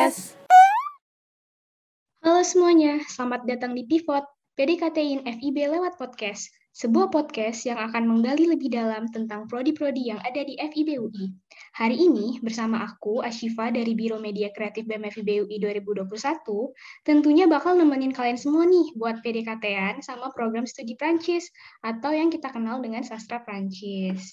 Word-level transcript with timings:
Podcast. 0.00 0.32
Halo 2.24 2.40
semuanya, 2.40 3.04
selamat 3.04 3.44
datang 3.44 3.76
di 3.76 3.84
Pivot, 3.84 4.24
PDKT-in 4.56 5.28
FIB 5.28 5.76
lewat 5.76 6.00
podcast. 6.00 6.48
Sebuah 6.72 7.12
podcast 7.12 7.68
yang 7.68 7.76
akan 7.76 8.08
menggali 8.08 8.48
lebih 8.48 8.72
dalam 8.72 9.12
tentang 9.12 9.44
prodi-prodi 9.44 10.08
yang 10.08 10.16
ada 10.24 10.40
di 10.40 10.56
FIB 10.56 11.04
UI. 11.04 11.36
Hari 11.76 12.00
ini, 12.00 12.40
bersama 12.40 12.80
aku, 12.80 13.20
Ashifa 13.20 13.68
dari 13.68 13.92
Biro 13.92 14.16
Media 14.16 14.48
Kreatif 14.56 14.88
BEM 14.88 15.04
FIB 15.12 15.44
UI 15.44 15.60
2021, 15.60 16.08
tentunya 17.04 17.44
bakal 17.44 17.76
nemenin 17.76 18.16
kalian 18.16 18.40
semua 18.40 18.64
nih 18.64 18.96
buat 18.96 19.20
PDKT-an 19.20 20.00
sama 20.00 20.32
program 20.32 20.64
studi 20.64 20.96
Prancis, 20.96 21.44
atau 21.84 22.08
yang 22.08 22.32
kita 22.32 22.48
kenal 22.48 22.80
dengan 22.80 23.04
sastra 23.04 23.44
Prancis. 23.44 24.32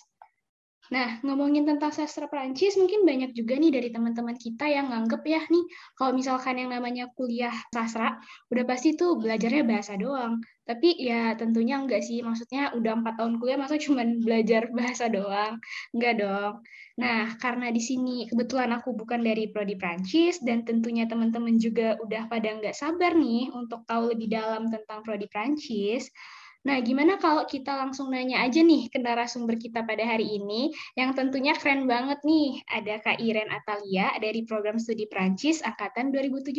Nah, 0.87 1.19
ngomongin 1.19 1.67
tentang 1.67 1.91
sastra 1.91 2.31
Prancis, 2.31 2.79
mungkin 2.79 3.03
banyak 3.03 3.35
juga 3.35 3.59
nih 3.59 3.71
dari 3.75 3.89
teman-teman 3.91 4.39
kita 4.39 4.71
yang 4.71 4.87
nganggep 4.87 5.21
ya 5.27 5.41
nih, 5.43 5.63
kalau 5.99 6.15
misalkan 6.15 6.55
yang 6.63 6.71
namanya 6.71 7.11
kuliah 7.11 7.51
sastra, 7.75 8.15
udah 8.47 8.63
pasti 8.63 8.95
tuh 8.95 9.19
belajarnya 9.19 9.67
bahasa 9.67 9.99
doang. 9.99 10.39
Tapi 10.63 10.99
ya 10.99 11.35
tentunya 11.35 11.79
enggak 11.79 12.03
sih, 12.03 12.23
maksudnya 12.23 12.71
udah 12.75 12.99
empat 13.03 13.19
tahun 13.19 13.39
kuliah, 13.39 13.59
masa 13.59 13.75
cuma 13.79 14.03
belajar 14.25 14.71
bahasa 14.71 15.11
doang? 15.11 15.59
Enggak 15.91 16.13
dong. 16.23 16.53
Nah, 16.97 17.35
karena 17.37 17.69
di 17.69 17.81
sini 17.83 18.25
kebetulan 18.25 18.73
aku 18.73 18.95
bukan 18.95 19.21
dari 19.21 19.51
Prodi 19.51 19.75
Prancis, 19.75 20.39
dan 20.39 20.63
tentunya 20.63 21.03
teman-teman 21.05 21.59
juga 21.59 21.99
udah 21.99 22.31
pada 22.31 22.57
nggak 22.57 22.73
sabar 22.73 23.13
nih 23.13 23.51
untuk 23.51 23.83
tahu 23.85 24.15
lebih 24.15 24.31
dalam 24.31 24.71
tentang 24.71 25.03
Prodi 25.03 25.27
Prancis, 25.27 26.09
Nah, 26.65 26.81
gimana 26.81 27.21
kalau 27.21 27.45
kita 27.45 27.77
langsung 27.77 28.09
nanya 28.09 28.41
aja 28.41 28.65
nih 28.65 28.89
ke 28.89 28.97
narasumber 28.97 29.61
kita 29.61 29.85
pada 29.85 30.01
hari 30.01 30.41
ini, 30.41 30.73
yang 30.97 31.13
tentunya 31.13 31.53
keren 31.53 31.85
banget 31.85 32.17
nih. 32.25 32.65
Ada 32.65 33.03
Kak 33.05 33.21
Iren 33.21 33.53
Atalia 33.53 34.17
dari 34.17 34.41
program 34.47 34.81
studi 34.81 35.05
Prancis 35.05 35.61
Angkatan 35.61 36.09
2017. 36.09 36.57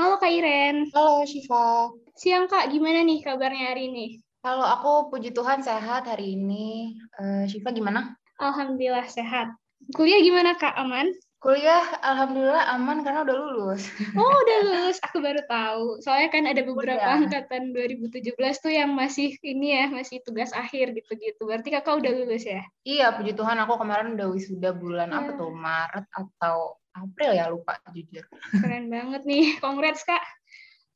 Halo 0.00 0.16
Kak 0.16 0.32
Iren. 0.32 0.88
Halo 0.96 1.24
Syifa. 1.28 1.92
Siang 2.16 2.48
Kak, 2.48 2.72
gimana 2.72 3.04
nih 3.04 3.20
kabarnya 3.20 3.76
hari 3.76 3.92
ini? 3.92 4.06
Halo, 4.40 4.64
aku 4.64 5.12
puji 5.12 5.34
Tuhan 5.34 5.60
sehat 5.60 6.08
hari 6.08 6.38
ini. 6.38 6.96
Uh, 7.20 7.44
Syifa 7.50 7.74
gimana? 7.74 8.16
Alhamdulillah 8.40 9.08
sehat. 9.08 9.52
Kuliah 9.92 10.22
gimana 10.24 10.56
Kak, 10.56 10.76
aman? 10.76 11.08
Kuliah 11.46 12.02
alhamdulillah 12.02 12.74
aman 12.74 13.06
karena 13.06 13.22
udah 13.22 13.36
lulus. 13.38 13.86
Oh, 14.18 14.34
udah 14.42 14.58
lulus. 14.66 14.98
Aku 15.06 15.22
baru 15.22 15.46
tahu. 15.46 16.02
Soalnya 16.02 16.34
kan 16.34 16.42
ada 16.42 16.58
beberapa 16.66 16.98
udah. 16.98 17.22
angkatan 17.22 17.70
2017 17.70 18.34
tuh 18.58 18.74
yang 18.74 18.90
masih 18.90 19.38
ini 19.46 19.78
ya, 19.78 19.86
masih 19.86 20.26
tugas 20.26 20.50
akhir 20.50 20.90
gitu-gitu. 20.98 21.46
Berarti 21.46 21.70
Kakak 21.70 22.02
udah 22.02 22.10
lulus 22.18 22.42
ya? 22.42 22.66
Iya, 22.82 23.14
puji 23.14 23.38
Tuhan 23.38 23.62
aku 23.62 23.78
kemarin 23.78 24.18
udah 24.18 24.26
wisuda 24.26 24.74
bulan 24.74 25.14
ya. 25.14 25.22
apa 25.22 25.30
tuh? 25.38 25.54
Maret 25.54 26.06
atau 26.10 26.82
April 26.98 27.30
ya, 27.38 27.46
lupa 27.46 27.78
jujur. 27.94 28.26
Keren 28.50 28.90
banget 28.90 29.22
nih. 29.22 29.62
Congrats, 29.62 30.02
Kak. 30.02 30.26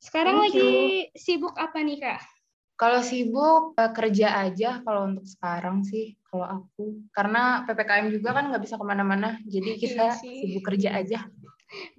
Sekarang 0.03 0.35
Thank 0.35 0.51
lagi 0.51 0.67
you. 0.67 1.15
sibuk 1.15 1.55
apa 1.55 1.79
nih, 1.79 1.95
Kak? 2.03 2.19
Kalau 2.75 2.99
sibuk 2.99 3.71
eh, 3.79 3.91
kerja 3.95 4.35
aja 4.35 4.83
kalau 4.83 5.15
untuk 5.15 5.23
sekarang 5.31 5.87
sih 5.87 6.19
kalau 6.31 6.47
aku. 6.47 7.03
Karena 7.11 7.67
ppkm 7.67 8.07
juga 8.15 8.29
kan 8.31 8.47
nggak 8.47 8.63
bisa 8.63 8.79
ke 8.79 8.85
mana-mana 8.87 9.35
jadi 9.43 9.75
iya 9.75 9.81
kita 9.83 10.05
sibuk 10.15 10.63
kerja 10.63 10.89
aja. 10.95 11.19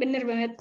Bener 0.01 0.25
banget. 0.25 0.53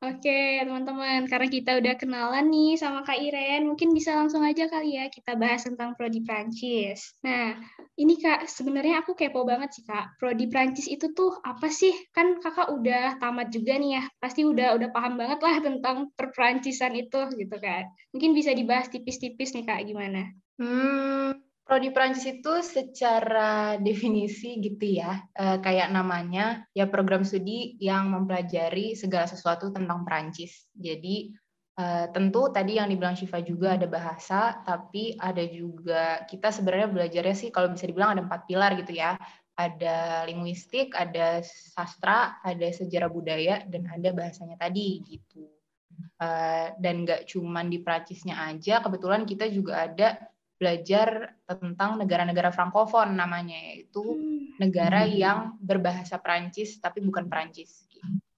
Oke 0.00 0.64
teman-teman 0.64 1.28
karena 1.28 1.48
kita 1.52 1.76
udah 1.76 1.94
kenalan 2.00 2.48
nih 2.48 2.80
sama 2.80 3.04
kak 3.04 3.20
Iren 3.20 3.68
mungkin 3.68 3.92
bisa 3.92 4.16
langsung 4.16 4.40
aja 4.40 4.64
kali 4.64 4.96
ya 4.96 5.12
kita 5.12 5.36
bahas 5.36 5.68
tentang 5.68 5.92
prodi 5.92 6.24
Prancis 6.24 7.12
nah 7.20 7.52
ini 8.00 8.16
kak 8.16 8.48
sebenarnya 8.48 9.04
aku 9.04 9.12
kepo 9.12 9.44
banget 9.44 9.76
sih 9.76 9.84
kak. 9.84 10.16
Prodi 10.16 10.48
Prancis 10.48 10.86
itu 10.86 11.12
tuh 11.12 11.36
apa 11.42 11.66
sih? 11.68 11.92
Kan 12.14 12.38
kakak 12.38 12.70
udah 12.70 13.18
tamat 13.18 13.50
juga 13.50 13.74
nih 13.74 13.98
ya. 13.98 14.02
Pasti 14.22 14.46
udah 14.46 14.78
udah 14.78 14.88
paham 14.94 15.18
banget 15.18 15.42
lah 15.42 15.56
tentang 15.58 15.96
perperancisan 16.14 16.94
itu 16.94 17.20
gitu 17.34 17.56
kan. 17.58 17.90
Mungkin 18.14 18.32
bisa 18.38 18.54
dibahas 18.54 18.86
tipis-tipis 18.88 19.50
nih 19.50 19.66
kak 19.66 19.82
gimana? 19.82 20.30
Hmm 20.62 21.47
Prodi 21.68 21.92
Prancis 21.92 22.40
itu 22.40 22.64
secara 22.64 23.76
definisi 23.76 24.56
gitu 24.56 24.88
ya, 24.88 25.20
eh, 25.36 25.60
kayak 25.60 25.92
namanya 25.92 26.64
ya 26.72 26.88
program 26.88 27.28
studi 27.28 27.76
yang 27.76 28.08
mempelajari 28.08 28.96
segala 28.96 29.28
sesuatu 29.28 29.68
tentang 29.68 30.00
Prancis. 30.00 30.64
Jadi 30.72 31.36
eh, 31.76 32.06
tentu 32.08 32.48
tadi 32.48 32.80
yang 32.80 32.88
dibilang 32.88 33.20
Shiva 33.20 33.44
juga 33.44 33.76
ada 33.76 33.84
bahasa, 33.84 34.64
tapi 34.64 35.12
ada 35.20 35.44
juga 35.44 36.24
kita 36.24 36.48
sebenarnya 36.48 36.88
belajarnya 36.88 37.36
sih 37.36 37.52
kalau 37.52 37.68
bisa 37.68 37.84
dibilang 37.84 38.16
ada 38.16 38.24
empat 38.24 38.48
pilar 38.48 38.72
gitu 38.80 38.96
ya. 38.96 39.20
Ada 39.52 40.24
linguistik, 40.24 40.96
ada 40.96 41.44
sastra, 41.44 42.40
ada 42.48 42.64
sejarah 42.72 43.12
budaya, 43.12 43.60
dan 43.68 43.92
ada 43.92 44.16
bahasanya 44.16 44.56
tadi 44.56 45.04
gitu. 45.04 45.44
Uh, 46.16 46.72
dan 46.80 47.04
nggak 47.04 47.28
cuman 47.28 47.68
di 47.68 47.82
Prancisnya 47.82 48.38
aja, 48.38 48.80
kebetulan 48.80 49.26
kita 49.28 49.50
juga 49.50 49.84
ada 49.84 50.16
belajar 50.58 51.38
tentang 51.46 52.02
negara-negara 52.02 52.50
frankofon 52.50 53.14
namanya 53.14 53.54
yaitu 53.72 54.02
hmm. 54.02 54.58
negara 54.58 55.06
yang 55.06 55.54
berbahasa 55.62 56.18
Perancis 56.18 56.82
tapi 56.82 56.98
bukan 57.00 57.30
Perancis. 57.30 57.86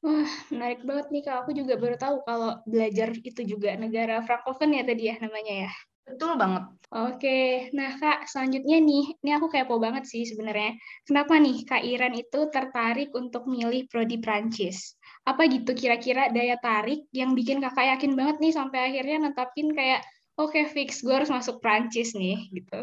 Wah, 0.01 0.29
menarik 0.49 0.81
banget 0.85 1.13
nih 1.13 1.23
Kak. 1.29 1.45
Aku 1.45 1.53
juga 1.53 1.77
baru 1.77 1.97
tahu 2.01 2.25
kalau 2.25 2.57
belajar 2.65 3.13
itu 3.13 3.41
juga 3.45 3.77
negara 3.77 4.25
frankofon 4.25 4.73
ya 4.73 4.85
tadi 4.85 5.13
ya 5.13 5.17
namanya 5.21 5.69
ya. 5.69 5.73
Betul 6.09 6.41
banget. 6.41 6.65
Oke, 6.91 7.71
nah 7.71 7.95
Kak, 8.01 8.27
selanjutnya 8.27 8.83
nih, 8.83 9.15
ini 9.23 9.31
aku 9.31 9.47
kepo 9.47 9.79
banget 9.79 10.11
sih 10.11 10.27
sebenarnya. 10.27 10.75
Kenapa 11.07 11.39
nih 11.39 11.63
Kak 11.63 11.87
Iren 11.87 12.19
itu 12.19 12.51
tertarik 12.51 13.15
untuk 13.15 13.47
milih 13.47 13.87
prodi 13.87 14.19
Prancis? 14.19 14.99
Apa 15.23 15.47
gitu 15.47 15.71
kira-kira 15.71 16.33
daya 16.35 16.59
tarik 16.59 17.07
yang 17.15 17.39
bikin 17.39 17.63
Kakak 17.63 17.95
yakin 17.95 18.19
banget 18.19 18.43
nih 18.43 18.53
sampai 18.57 18.91
akhirnya 18.91 19.31
netapin 19.31 19.71
kayak 19.71 20.03
oke 20.41 20.57
okay, 20.57 20.65
fix 20.73 21.05
gue 21.05 21.13
harus 21.13 21.29
masuk 21.29 21.61
Prancis 21.61 22.17
nih 22.17 22.49
gitu. 22.57 22.81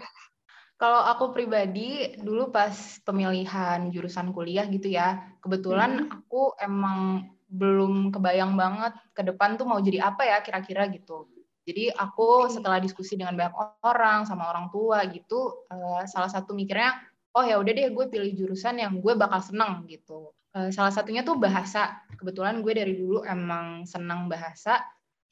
Kalau 0.78 1.01
aku 1.01 1.34
pribadi 1.34 2.13
dulu 2.22 2.53
pas 2.53 3.01
pemilihan 3.01 3.90
jurusan 3.90 4.29
kuliah 4.29 4.69
gitu 4.69 4.94
ya, 4.94 5.25
kebetulan 5.41 6.06
hmm. 6.06 6.22
aku 6.22 6.53
emang 6.62 7.25
belum 7.50 8.13
kebayang 8.13 8.53
banget 8.53 8.94
ke 9.18 9.25
depan 9.25 9.57
tuh 9.57 9.66
mau 9.66 9.81
jadi 9.81 10.06
apa 10.06 10.22
ya 10.22 10.38
kira-kira 10.45 10.85
gitu. 10.94 11.25
Jadi 11.66 11.91
aku 11.91 12.47
setelah 12.47 12.78
diskusi 12.78 13.18
dengan 13.18 13.35
banyak 13.35 13.56
orang 13.84 14.24
sama 14.29 14.47
orang 14.53 14.69
tua 14.69 15.03
gitu, 15.09 15.66
uh, 15.68 16.06
salah 16.07 16.31
satu 16.31 16.53
mikirnya, 16.56 16.95
oh 17.35 17.44
ya 17.44 17.59
udah 17.59 17.74
deh 17.74 17.91
gue 17.91 18.06
pilih 18.07 18.31
jurusan 18.38 18.79
yang 18.79 19.01
gue 19.01 19.18
bakal 19.18 19.41
seneng 19.44 19.84
gitu. 19.89 20.31
Uh, 20.56 20.69
salah 20.72 20.94
satunya 20.94 21.25
tuh 21.25 21.35
bahasa. 21.41 22.00
Kebetulan 22.16 22.62
gue 22.62 22.72
dari 22.72 22.94
dulu 22.95 23.25
emang 23.25 23.84
senang 23.84 24.31
bahasa 24.31 24.79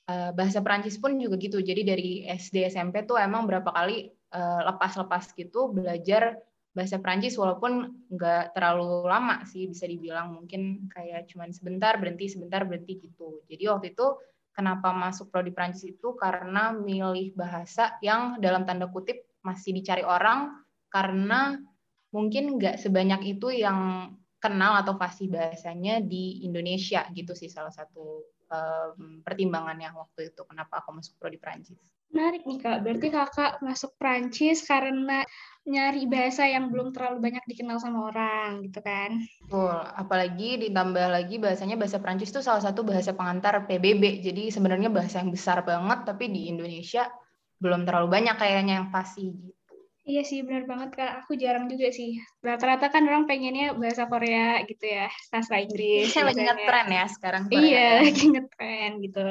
uh, 0.10 0.32
bahasa 0.34 0.62
Perancis 0.62 0.98
pun 0.98 1.18
juga 1.18 1.38
gitu. 1.38 1.62
Jadi 1.62 1.82
dari 1.86 2.12
SD 2.26 2.70
SMP 2.70 3.06
tuh 3.06 3.18
emang 3.18 3.46
berapa 3.50 3.70
kali 3.70 4.10
uh, 4.34 4.62
lepas-lepas 4.74 5.34
gitu 5.34 5.74
belajar 5.74 6.38
bahasa 6.76 7.00
Perancis 7.00 7.40
walaupun 7.40 8.04
nggak 8.12 8.52
terlalu 8.52 9.08
lama 9.08 9.48
sih 9.48 9.64
bisa 9.72 9.88
dibilang 9.88 10.36
mungkin 10.36 10.92
kayak 10.92 11.32
cuman 11.32 11.56
sebentar 11.56 11.96
berhenti 11.96 12.36
sebentar 12.36 12.68
berhenti 12.68 13.00
gitu. 13.00 13.40
Jadi 13.48 13.64
waktu 13.72 13.88
itu 13.96 14.08
kenapa 14.52 14.92
masuk 14.92 15.32
prodi 15.32 15.56
Perancis 15.56 15.96
itu 15.96 16.20
karena 16.20 16.76
milih 16.76 17.32
bahasa 17.32 17.96
yang 18.04 18.44
dalam 18.44 18.68
tanda 18.68 18.92
kutip 18.92 19.24
masih 19.40 19.72
dicari 19.72 20.04
orang 20.04 20.52
karena 20.92 21.60
mungkin 22.12 22.60
nggak 22.60 22.80
sebanyak 22.80 23.40
itu 23.40 23.56
yang 23.56 24.12
kenal 24.44 24.76
atau 24.76 25.00
fasih 25.00 25.32
bahasanya 25.32 26.04
di 26.04 26.44
Indonesia 26.44 27.08
gitu 27.16 27.32
sih 27.34 27.48
salah 27.48 27.72
satu 27.72 28.35
um, 28.50 29.22
pertimbangannya 29.22 29.90
waktu 29.94 30.34
itu 30.34 30.42
kenapa 30.46 30.82
aku 30.84 30.98
masuk 30.98 31.18
prodi 31.18 31.38
Prancis. 31.42 31.78
Menarik 32.14 32.48
nih 32.48 32.60
kak, 32.62 32.78
berarti 32.86 33.08
kakak 33.12 33.52
masuk 33.60 33.92
Prancis 34.00 34.64
karena 34.64 35.26
nyari 35.66 36.06
bahasa 36.06 36.46
yang 36.46 36.70
belum 36.70 36.94
terlalu 36.94 37.18
banyak 37.20 37.44
dikenal 37.50 37.82
sama 37.82 38.14
orang 38.14 38.64
gitu 38.64 38.80
kan? 38.80 39.20
Betul, 39.44 39.76
apalagi 39.76 40.70
ditambah 40.70 41.06
lagi 41.12 41.36
bahasanya 41.42 41.76
bahasa 41.76 41.98
Prancis 41.98 42.32
itu 42.32 42.40
salah 42.46 42.62
satu 42.62 42.86
bahasa 42.86 43.12
pengantar 43.12 43.66
PBB, 43.66 44.22
jadi 44.22 44.54
sebenarnya 44.54 44.94
bahasa 44.94 45.20
yang 45.20 45.34
besar 45.34 45.66
banget 45.66 46.06
tapi 46.06 46.30
di 46.30 46.48
Indonesia 46.48 47.10
belum 47.60 47.84
terlalu 47.84 48.08
banyak 48.08 48.36
kayaknya 48.38 48.74
yang 48.84 48.88
fasih 48.94 49.34
gitu. 49.36 49.55
Iya 50.06 50.22
sih, 50.22 50.46
benar 50.46 50.70
banget 50.70 50.94
Kak. 50.94 51.12
Aku 51.26 51.34
jarang 51.34 51.66
juga 51.66 51.90
sih. 51.90 52.22
Rata-rata 52.46 52.94
kan 52.94 53.10
orang 53.10 53.26
pengennya 53.26 53.74
bahasa 53.74 54.06
Korea 54.06 54.62
gitu 54.70 54.86
ya, 54.86 55.10
sastra 55.34 55.58
Inggris. 55.58 56.14
Iya, 56.14 56.22
lagi 56.22 56.42
ngetren 56.46 56.88
ya 56.94 57.06
sekarang 57.10 57.44
Korea. 57.50 57.62
Iya, 57.66 57.88
lagi 58.06 58.24
ngetren 58.30 58.92
gitu. 59.02 59.28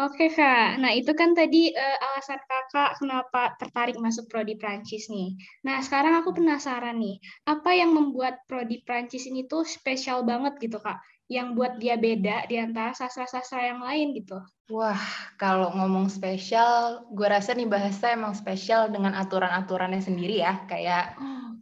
Oke 0.00 0.32
Kak, 0.32 0.80
nah 0.80 0.88
itu 0.96 1.12
kan 1.12 1.36
tadi 1.36 1.68
uh, 1.68 1.98
alasan 2.10 2.40
Kakak 2.48 2.96
kenapa 2.96 3.52
tertarik 3.60 4.00
masuk 4.00 4.24
Prodi 4.24 4.56
Prancis 4.56 5.12
nih. 5.12 5.36
Nah 5.68 5.84
sekarang 5.84 6.16
aku 6.16 6.32
penasaran 6.32 6.96
nih, 6.96 7.20
apa 7.44 7.76
yang 7.76 7.92
membuat 7.92 8.40
Prodi 8.48 8.80
Prancis 8.82 9.28
ini 9.28 9.44
tuh 9.44 9.68
spesial 9.68 10.24
banget 10.24 10.56
gitu 10.64 10.80
Kak? 10.80 10.96
Yang 11.30 11.54
buat 11.56 11.78
dia 11.78 11.96
beda 11.96 12.46
di 12.50 12.58
antara 12.58 12.92
sastra-sastra 12.92 13.72
yang 13.72 13.80
lain 13.80 14.16
gitu? 14.18 14.42
Wah, 14.72 15.00
kalau 15.36 15.72
ngomong 15.76 16.08
spesial, 16.08 17.04
gue 17.12 17.28
rasa 17.28 17.52
nih 17.52 17.68
bahasa 17.68 18.12
emang 18.16 18.32
spesial 18.32 18.88
dengan 18.88 19.12
aturan-aturannya 19.16 20.00
sendiri 20.00 20.40
ya. 20.40 20.64
Kayak 20.64 21.16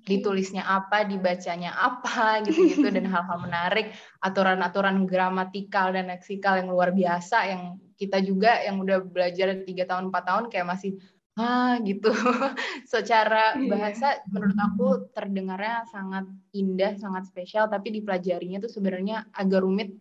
ditulisnya 0.07 0.65
apa, 0.65 1.05
dibacanya 1.05 1.75
apa, 1.75 2.39
gitu-gitu 2.47 2.89
dan 2.89 3.07
hal-hal 3.13 3.39
menarik, 3.43 3.93
aturan-aturan 4.23 5.05
gramatikal 5.07 5.95
dan 5.95 6.09
leksikal 6.11 6.59
yang 6.59 6.71
luar 6.71 6.95
biasa 6.95 7.37
yang 7.51 7.63
kita 8.01 8.25
juga 8.25 8.65
yang 8.65 8.81
udah 8.81 9.05
belajar 9.05 9.61
tiga 9.69 9.85
tahun 9.85 10.09
empat 10.09 10.25
tahun 10.25 10.45
kayak 10.49 10.67
masih 10.73 10.97
ah 11.39 11.79
gitu. 11.85 12.11
Secara 12.93 13.55
iya. 13.59 13.69
bahasa 13.71 14.09
menurut 14.31 14.59
aku 14.59 14.87
terdengarnya 15.15 15.87
sangat 15.91 16.27
indah, 16.57 16.97
sangat 16.99 17.29
spesial, 17.31 17.71
tapi 17.71 17.95
dipelajarinya 18.01 18.59
tuh 18.63 18.73
sebenarnya 18.73 19.31
agak 19.35 19.63
rumit, 19.63 19.95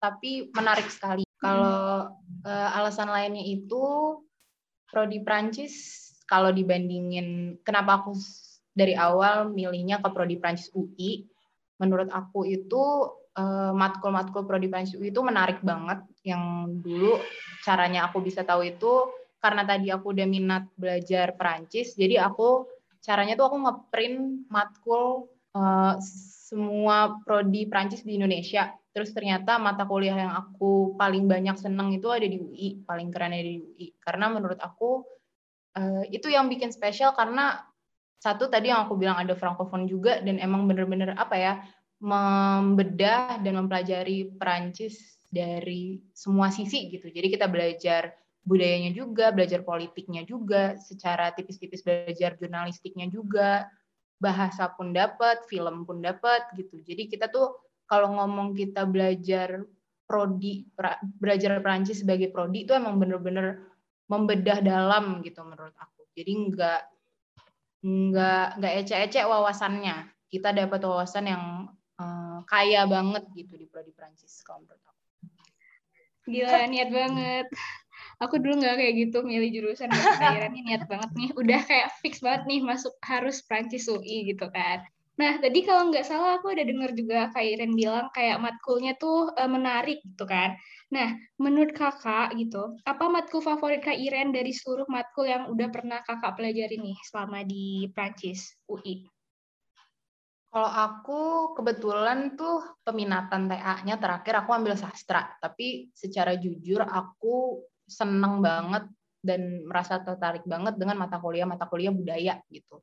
tapi 0.00 0.48
menarik 0.56 0.88
sekali. 0.88 1.24
Kalau 1.40 2.08
uh, 2.44 2.68
alasan 2.76 3.08
lainnya 3.08 3.40
itu 3.40 4.16
prodi 4.88 5.24
Prancis 5.24 5.96
kalau 6.30 6.54
dibandingin 6.54 7.58
kenapa 7.66 8.04
aku 8.04 8.14
dari 8.70 8.94
awal 8.94 9.50
milihnya 9.50 9.98
ke 9.98 10.08
prodi 10.14 10.38
Prancis 10.38 10.70
UI, 10.70 11.26
menurut 11.82 12.06
aku 12.14 12.46
itu 12.46 13.10
uh, 13.34 13.72
matkul-matkul 13.74 14.46
prodi 14.46 14.70
Prancis 14.70 14.94
UI 14.94 15.10
itu 15.10 15.20
menarik 15.26 15.58
banget. 15.64 16.06
Yang 16.22 16.42
dulu 16.86 17.12
caranya 17.66 18.06
aku 18.06 18.22
bisa 18.22 18.46
tahu 18.46 18.62
itu 18.62 19.10
karena 19.40 19.64
tadi 19.64 19.88
aku 19.88 20.12
udah 20.12 20.26
minat 20.28 20.64
belajar 20.76 21.32
Prancis, 21.34 21.96
jadi 21.96 22.22
aku 22.28 22.68
caranya 23.00 23.34
tuh 23.34 23.48
aku 23.48 23.56
ngeprint 23.64 24.46
matkul 24.52 25.32
uh, 25.56 25.96
semua 26.00 27.20
prodi 27.24 27.64
Prancis 27.64 28.04
di 28.04 28.20
Indonesia. 28.20 28.68
Terus 28.90 29.14
ternyata 29.14 29.56
mata 29.56 29.86
kuliah 29.86 30.18
yang 30.18 30.34
aku 30.34 30.98
paling 30.98 31.30
banyak 31.30 31.54
seneng 31.56 31.94
itu 31.94 32.10
ada 32.10 32.26
di 32.26 32.36
UI, 32.42 32.82
paling 32.82 33.08
keren 33.14 33.32
ada 33.32 33.46
di 33.46 33.62
UI. 33.62 33.86
Karena 34.02 34.28
menurut 34.28 34.58
aku 34.58 35.06
uh, 35.78 36.04
itu 36.10 36.26
yang 36.28 36.50
bikin 36.50 36.74
spesial 36.74 37.14
karena 37.14 37.62
satu 38.20 38.52
tadi 38.52 38.68
yang 38.68 38.84
aku 38.84 39.00
bilang 39.00 39.16
ada 39.16 39.32
francophone 39.32 39.88
juga 39.88 40.20
dan 40.20 40.36
emang 40.36 40.68
bener-bener 40.68 41.16
apa 41.16 41.36
ya 41.40 41.52
membedah 42.04 43.40
dan 43.40 43.54
mempelajari 43.64 44.28
Perancis 44.36 45.20
dari 45.30 46.02
semua 46.12 46.50
sisi 46.52 46.90
gitu. 46.90 47.08
Jadi 47.08 47.32
kita 47.32 47.46
belajar 47.46 48.12
budayanya 48.44 48.96
juga, 48.96 49.30
belajar 49.30 49.60
politiknya 49.62 50.24
juga, 50.24 50.76
secara 50.80 51.30
tipis-tipis 51.36 51.84
belajar 51.84 52.36
jurnalistiknya 52.40 53.06
juga, 53.12 53.68
bahasa 54.20 54.68
pun 54.76 54.92
dapat, 54.92 55.44
film 55.48 55.88
pun 55.88 56.04
dapat 56.04 56.44
gitu. 56.56 56.80
Jadi 56.84 57.08
kita 57.08 57.32
tuh 57.32 57.56
kalau 57.88 58.16
ngomong 58.16 58.52
kita 58.52 58.84
belajar 58.84 59.64
prodi, 60.04 60.68
belajar 61.18 61.62
Perancis 61.64 62.04
sebagai 62.04 62.28
prodi 62.34 62.68
itu 62.68 62.76
emang 62.76 63.00
bener-bener 63.00 63.64
membedah 64.10 64.58
dalam 64.60 65.22
gitu 65.22 65.40
menurut 65.46 65.74
aku. 65.78 66.02
Jadi 66.18 66.32
enggak 66.34 66.80
enggak 67.80 68.58
enggak 68.58 68.72
ecek-ecek 68.84 69.24
wawasannya. 69.24 70.10
Kita 70.30 70.54
dapat 70.54 70.82
wawasan 70.82 71.24
yang 71.30 71.44
uh, 71.98 72.38
kaya 72.46 72.86
banget 72.86 73.26
gitu 73.34 73.54
di 73.54 73.66
prodi 73.70 73.94
Prancis 73.94 74.42
kalau 74.42 74.66
menurut 74.66 74.82
aku. 74.84 75.02
Gila, 76.30 76.60
niat 76.68 76.90
banget. 76.92 77.46
Aku 78.20 78.36
dulu 78.36 78.60
nggak 78.60 78.76
kayak 78.76 78.94
gitu 79.00 79.18
milih 79.24 79.48
jurusan 79.48 79.88
bahasa 79.88 80.44
ini 80.52 80.60
niat 80.60 80.84
banget 80.84 81.10
nih. 81.16 81.30
Udah 81.40 81.60
kayak 81.64 81.88
fix 82.04 82.20
banget 82.20 82.44
nih 82.44 82.60
masuk 82.60 82.92
harus 83.00 83.40
Prancis 83.40 83.88
UI 83.88 84.28
gitu 84.28 84.44
kan. 84.52 84.84
Nah, 85.20 85.36
tadi 85.36 85.60
kalau 85.64 85.92
nggak 85.92 86.08
salah 86.08 86.40
aku 86.40 86.48
ada 86.48 86.64
dengar 86.64 86.96
juga 86.96 87.28
Kak 87.28 87.44
Iren 87.44 87.76
bilang 87.76 88.08
kayak 88.16 88.40
matkulnya 88.40 88.96
tuh 88.96 89.28
e, 89.36 89.42
menarik 89.48 90.00
gitu 90.00 90.24
kan. 90.24 90.56
Nah, 90.88 91.12
menurut 91.36 91.76
kakak 91.76 92.32
gitu, 92.40 92.76
apa 92.88 93.04
matkul 93.08 93.44
favorit 93.44 93.84
Kak 93.84 94.00
Iren 94.00 94.32
dari 94.32 94.52
seluruh 94.56 94.88
matkul 94.88 95.28
yang 95.28 95.52
udah 95.52 95.68
pernah 95.68 96.00
kakak 96.08 96.40
pelajari 96.40 96.80
nih 96.80 96.96
selama 97.04 97.44
di 97.44 97.88
Prancis 97.92 98.56
UI? 98.64 99.04
Kalau 100.50 100.66
aku 100.72 101.20
kebetulan 101.52 102.34
tuh 102.34 102.80
peminatan 102.82 103.46
TA-nya 103.46 104.00
terakhir 104.00 104.40
aku 104.40 104.50
ambil 104.56 104.74
sastra, 104.74 105.36
tapi 105.38 105.92
secara 105.92 106.34
jujur 106.40 106.80
aku 106.80 107.60
seneng 107.90 108.38
banget 108.38 108.86
dan 109.20 109.66
merasa 109.68 110.00
tertarik 110.00 110.46
banget 110.48 110.80
dengan 110.80 110.96
mata 110.96 111.20
kuliah 111.20 111.44
mata 111.44 111.68
kuliah 111.68 111.92
budaya 111.92 112.40
gitu. 112.48 112.80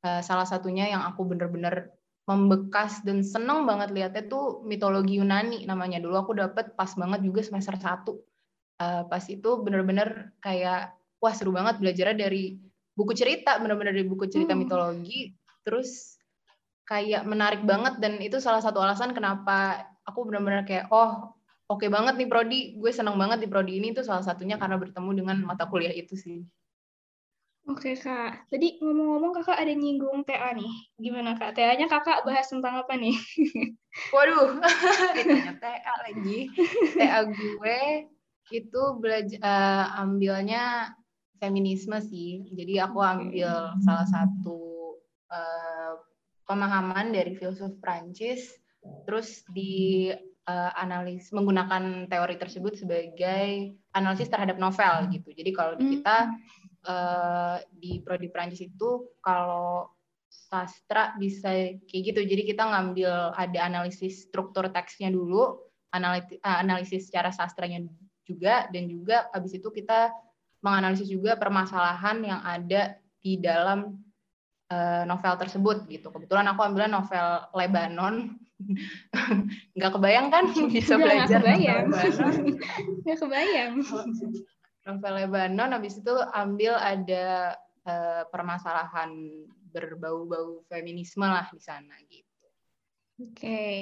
Uh, 0.00 0.22
salah 0.24 0.46
satunya 0.46 0.88
yang 0.88 1.02
aku 1.04 1.26
bener-bener 1.26 1.92
membekas 2.30 3.02
dan 3.02 3.26
seneng 3.26 3.66
banget 3.66 3.90
lihatnya 3.90 4.22
tuh 4.30 4.62
mitologi 4.62 5.18
Yunani 5.18 5.66
namanya. 5.66 5.98
Dulu 5.98 6.14
aku 6.14 6.32
dapet 6.38 6.78
pas 6.78 6.88
banget 6.94 7.26
juga 7.26 7.42
semester 7.42 7.74
1. 7.74 8.06
Uh, 8.80 9.02
pas 9.10 9.24
itu 9.26 9.50
bener-bener 9.60 10.32
kayak, 10.40 10.94
wah 11.18 11.34
seru 11.34 11.52
banget 11.52 11.82
belajarnya 11.82 12.16
dari 12.16 12.56
buku 12.94 13.12
cerita, 13.12 13.58
bener-bener 13.58 13.92
dari 13.92 14.06
buku 14.06 14.30
cerita 14.30 14.54
hmm. 14.54 14.60
mitologi. 14.62 15.34
Terus 15.66 16.16
kayak 16.86 17.26
menarik 17.26 17.62
banget 17.66 17.98
dan 17.98 18.18
itu 18.22 18.38
salah 18.38 18.62
satu 18.62 18.78
alasan 18.80 19.12
kenapa 19.12 19.90
aku 20.06 20.22
bener-bener 20.24 20.62
kayak, 20.64 20.86
oh 20.94 21.34
oke 21.70 21.86
okay 21.86 21.88
banget 21.88 22.18
nih 22.18 22.26
Prodi, 22.26 22.60
gue 22.74 22.90
seneng 22.90 23.14
banget 23.14 23.46
di 23.46 23.48
Prodi 23.48 23.78
ini 23.78 23.94
tuh 23.94 24.02
salah 24.02 24.26
satunya 24.26 24.58
karena 24.58 24.74
bertemu 24.74 25.10
dengan 25.22 25.36
mata 25.46 25.70
kuliah 25.70 25.94
itu 25.94 26.18
sih. 26.18 26.42
Oke 27.70 27.94
kak, 27.94 28.50
tadi 28.50 28.82
ngomong-ngomong 28.82 29.30
kakak 29.36 29.62
ada 29.62 29.70
nyinggung 29.70 30.26
TA 30.26 30.50
nih, 30.58 30.74
gimana 30.98 31.38
kak? 31.38 31.54
TA-nya 31.54 31.86
kakak 31.86 32.26
bahas 32.26 32.50
tentang 32.50 32.82
apa 32.82 32.98
nih? 32.98 33.14
Waduh, 34.14 34.58
ditanya 35.14 35.54
TA 35.62 35.94
lagi. 36.10 36.50
TA 36.98 37.26
gue 37.30 37.80
itu 38.50 38.82
belajar 38.98 39.38
uh, 39.38 40.02
ambilnya 40.02 40.94
feminisme 41.38 41.98
sih. 42.02 42.42
Jadi 42.54 42.82
aku 42.82 42.98
ambil 42.98 43.76
salah 43.86 44.08
satu 44.08 44.98
uh, 45.30 45.94
pemahaman 46.50 47.14
dari 47.14 47.38
filsuf 47.38 47.70
Prancis, 47.78 48.50
terus 49.06 49.46
di 49.52 50.10
uh, 50.50 50.70
analis 50.74 51.30
menggunakan 51.30 52.10
teori 52.10 52.36
tersebut 52.36 52.74
sebagai 52.74 53.74
analisis 53.94 54.26
terhadap 54.26 54.58
novel 54.58 55.06
gitu. 55.14 55.30
Jadi 55.30 55.50
kalau 55.54 55.78
di 55.78 55.98
kita 55.98 56.34
uh, 56.90 57.56
di 57.70 58.02
prodi 58.02 58.26
Prancis 58.26 58.66
itu 58.66 59.06
kalau 59.22 59.86
sastra 60.30 61.14
bisa 61.18 61.74
kayak 61.86 62.02
gitu. 62.14 62.20
Jadi 62.26 62.42
kita 62.54 62.66
ngambil 62.66 63.34
ada 63.34 63.58
analisis 63.62 64.26
struktur 64.26 64.66
teksnya 64.70 65.10
dulu, 65.10 65.58
analisis, 65.94 66.38
uh, 66.42 66.58
analisis 66.58 67.06
secara 67.06 67.30
sastranya 67.30 67.86
juga, 68.26 68.66
dan 68.70 68.90
juga 68.90 69.30
habis 69.34 69.54
itu 69.54 69.70
kita 69.70 70.10
menganalisis 70.60 71.08
juga 71.08 71.34
permasalahan 71.38 72.20
yang 72.22 72.40
ada 72.44 73.00
di 73.20 73.40
dalam 73.40 73.96
uh, 74.70 75.02
novel 75.04 75.34
tersebut 75.36 75.84
gitu. 75.90 76.08
Kebetulan 76.08 76.46
aku 76.50 76.64
ambilnya 76.64 76.90
novel 76.90 77.26
Lebanon. 77.52 78.38
nggak 79.76 79.92
kebayang 79.96 80.28
kan 80.28 80.52
bisa 80.74 80.96
belajar 80.96 81.40
nggak 81.40 81.58
kebayang. 81.58 81.86
nggak 83.04 83.18
kebayang 83.18 83.72
novel 84.86 85.12
Lebanon 85.16 85.70
habis 85.76 86.00
itu 86.00 86.14
ambil 86.32 86.76
ada 86.76 87.56
uh, 87.84 88.22
permasalahan 88.32 89.12
berbau-bau 89.70 90.66
feminisme 90.66 91.22
lah 91.22 91.46
di 91.52 91.60
sana 91.62 91.94
gitu. 92.10 92.46
Oke. 93.22 93.36
Okay. 93.36 93.78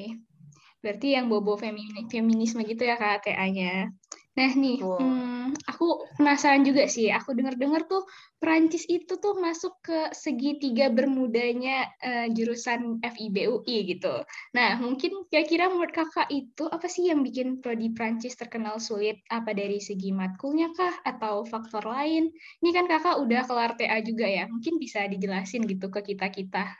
Berarti 0.78 1.18
yang 1.18 1.26
bobo 1.26 1.58
feminisme 1.58 2.62
gitu 2.62 2.82
ya 2.86 2.94
Kak 2.94 3.26
TA-nya. 3.26 3.90
Nah 4.38 4.54
nih, 4.54 4.78
oh. 4.86 5.02
hmm, 5.02 5.50
aku 5.66 6.06
penasaran 6.14 6.62
juga 6.62 6.86
sih. 6.86 7.10
Aku 7.10 7.34
dengar-dengar 7.34 7.90
tuh 7.90 8.06
Perancis 8.38 8.86
itu 8.86 9.18
tuh 9.18 9.34
masuk 9.34 9.74
ke 9.82 10.14
segitiga 10.14 10.86
bermudanya 10.94 11.90
uh, 11.98 12.30
jurusan 12.30 13.02
FIBUI 13.02 13.90
gitu. 13.90 14.22
Nah, 14.54 14.78
mungkin 14.78 15.26
kira-kira 15.26 15.66
menurut 15.66 15.90
kakak 15.90 16.30
itu 16.30 16.70
apa 16.70 16.86
sih 16.86 17.10
yang 17.10 17.26
bikin 17.26 17.58
prodi 17.58 17.90
Perancis 17.90 18.38
terkenal 18.38 18.78
sulit? 18.78 19.18
Apa 19.26 19.50
dari 19.58 19.82
segi 19.82 20.14
matkulnya 20.14 20.70
kah? 20.70 21.02
Atau 21.02 21.42
faktor 21.42 21.82
lain? 21.90 22.30
Ini 22.62 22.70
kan 22.70 22.86
kakak 22.86 23.18
udah 23.18 23.42
kelar 23.42 23.74
TA 23.74 23.98
juga 24.06 24.30
ya. 24.30 24.46
Mungkin 24.46 24.78
bisa 24.78 25.02
dijelasin 25.10 25.66
gitu 25.66 25.90
ke 25.90 26.14
kita-kita. 26.14 26.78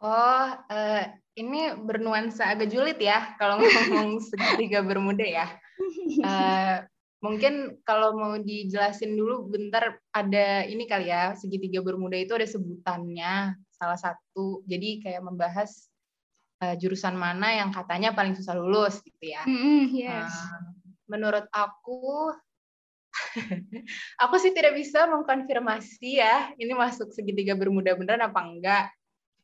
Oh, 0.00 0.48
uh, 0.72 1.04
ini 1.36 1.74
bernuansa 1.76 2.54
agak 2.54 2.72
julid 2.72 2.96
ya 2.96 3.36
kalau 3.36 3.60
ngomong 3.60 4.24
segitiga 4.24 4.80
bermuda 4.80 5.26
ya. 5.26 5.52
Uh, 6.18 6.84
mungkin 7.18 7.78
kalau 7.82 8.14
mau 8.14 8.34
dijelasin 8.38 9.18
dulu 9.18 9.50
bentar 9.50 9.98
ada 10.14 10.62
ini 10.66 10.86
kali 10.86 11.10
ya 11.10 11.34
segitiga 11.34 11.82
bermuda 11.82 12.14
itu 12.14 12.34
ada 12.34 12.46
sebutannya 12.46 13.58
salah 13.74 13.98
satu 13.98 14.62
jadi 14.66 15.02
kayak 15.02 15.22
membahas 15.26 15.90
uh, 16.62 16.74
jurusan 16.78 17.18
mana 17.18 17.58
yang 17.58 17.70
katanya 17.74 18.14
paling 18.14 18.38
susah 18.38 18.54
lulus 18.54 19.02
gitu 19.02 19.34
ya. 19.34 19.42
Mm, 19.46 19.94
yes. 19.94 20.30
Uh, 20.30 20.78
menurut 21.08 21.46
aku 21.50 22.30
aku 24.22 24.34
sih 24.38 24.52
tidak 24.54 24.76
bisa 24.78 25.08
mengkonfirmasi 25.10 26.22
ya 26.22 26.52
ini 26.60 26.76
masuk 26.76 27.10
segitiga 27.10 27.56
bermuda 27.58 27.96
beneran 27.98 28.30
apa 28.30 28.40
enggak 28.44 28.86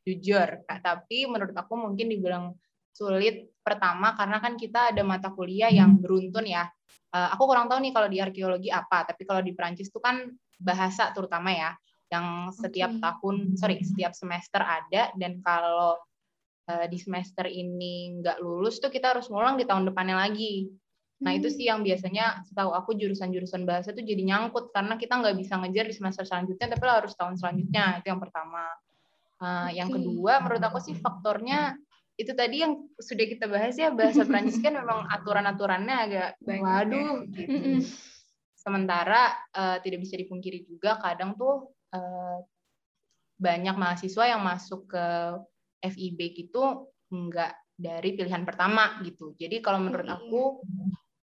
jujur 0.05 0.63
tapi 0.69 1.25
menurut 1.25 1.57
aku 1.57 1.75
mungkin 1.75 2.13
dibilang 2.13 2.53
sulit 2.93 3.49
pertama 3.65 4.13
karena 4.13 4.39
kan 4.39 4.55
kita 4.61 4.93
ada 4.93 5.03
mata 5.03 5.33
kuliah 5.33 5.73
yang 5.73 5.97
beruntun 5.97 6.45
ya. 6.45 6.69
Uh, 7.15 7.33
aku 7.33 7.49
kurang 7.49 7.67
tahu 7.73 7.81
nih 7.81 7.93
kalau 7.97 8.09
di 8.11 8.19
arkeologi 8.21 8.69
apa, 8.69 9.09
tapi 9.09 9.25
kalau 9.25 9.41
di 9.41 9.57
Perancis 9.57 9.89
itu 9.89 9.99
kan 9.99 10.29
bahasa 10.61 11.11
terutama 11.17 11.51
ya. 11.51 11.73
yang 12.13 12.53
setiap 12.53 12.95
okay. 12.95 13.01
tahun 13.01 13.37
sorry 13.59 13.77
setiap 13.83 14.13
semester 14.15 14.63
ada 14.63 15.11
dan 15.19 15.41
kalau 15.43 15.99
uh, 16.69 16.87
di 16.87 16.99
semester 17.01 17.49
ini 17.49 18.21
nggak 18.21 18.39
lulus 18.39 18.79
tuh 18.79 18.93
kita 18.93 19.17
harus 19.17 19.27
ngulang 19.33 19.57
di 19.59 19.65
tahun 19.67 19.89
depannya 19.89 20.15
lagi. 20.15 20.69
Nah 21.25 21.33
itu 21.33 21.49
sih 21.49 21.67
yang 21.67 21.81
biasanya 21.81 22.45
setahu 22.45 22.77
aku 22.77 22.95
jurusan-jurusan 23.01 23.65
bahasa 23.65 23.97
tuh 23.97 24.05
jadi 24.05 24.21
nyangkut 24.21 24.71
karena 24.71 24.95
kita 25.01 25.17
nggak 25.17 25.37
bisa 25.41 25.57
ngejar 25.59 25.89
di 25.89 25.95
semester 25.97 26.25
selanjutnya 26.29 26.67
tapi 26.77 26.83
lo 26.85 26.93
harus 26.93 27.13
tahun 27.17 27.35
selanjutnya 27.41 27.85
itu 28.05 28.07
yang 28.13 28.21
pertama. 28.21 28.63
Uh, 29.43 29.69
yang 29.75 29.91
kedua 29.91 30.39
menurut 30.39 30.63
aku 30.63 30.79
sih 30.79 30.95
faktornya 30.95 31.75
itu 32.15 32.33
tadi 32.33 32.63
yang 32.63 32.79
sudah 32.95 33.27
kita 33.27 33.51
bahas 33.51 33.75
ya 33.75 33.91
bahasa 33.91 34.23
Prancis 34.29 34.63
kan 34.63 34.79
memang 34.79 35.11
aturan-aturannya 35.11 35.97
agak 35.97 36.31
waduh 36.47 37.27
gitu. 37.35 37.83
Sementara 38.55 39.35
uh, 39.53 39.77
tidak 39.85 40.09
bisa 40.09 40.17
dipungkiri 40.17 40.65
juga 40.65 40.97
kadang 41.03 41.37
tuh 41.37 41.75
uh, 41.93 42.39
banyak 43.37 43.75
mahasiswa 43.77 44.25
yang 44.31 44.41
masuk 44.41 44.89
ke 44.89 45.07
FIB 45.85 46.19
gitu 46.33 46.89
enggak 47.13 47.59
dari 47.75 48.15
pilihan 48.15 48.47
pertama 48.47 49.03
gitu. 49.03 49.35
Jadi 49.35 49.59
kalau 49.59 49.83
menurut 49.83 50.07
aku 50.07 50.63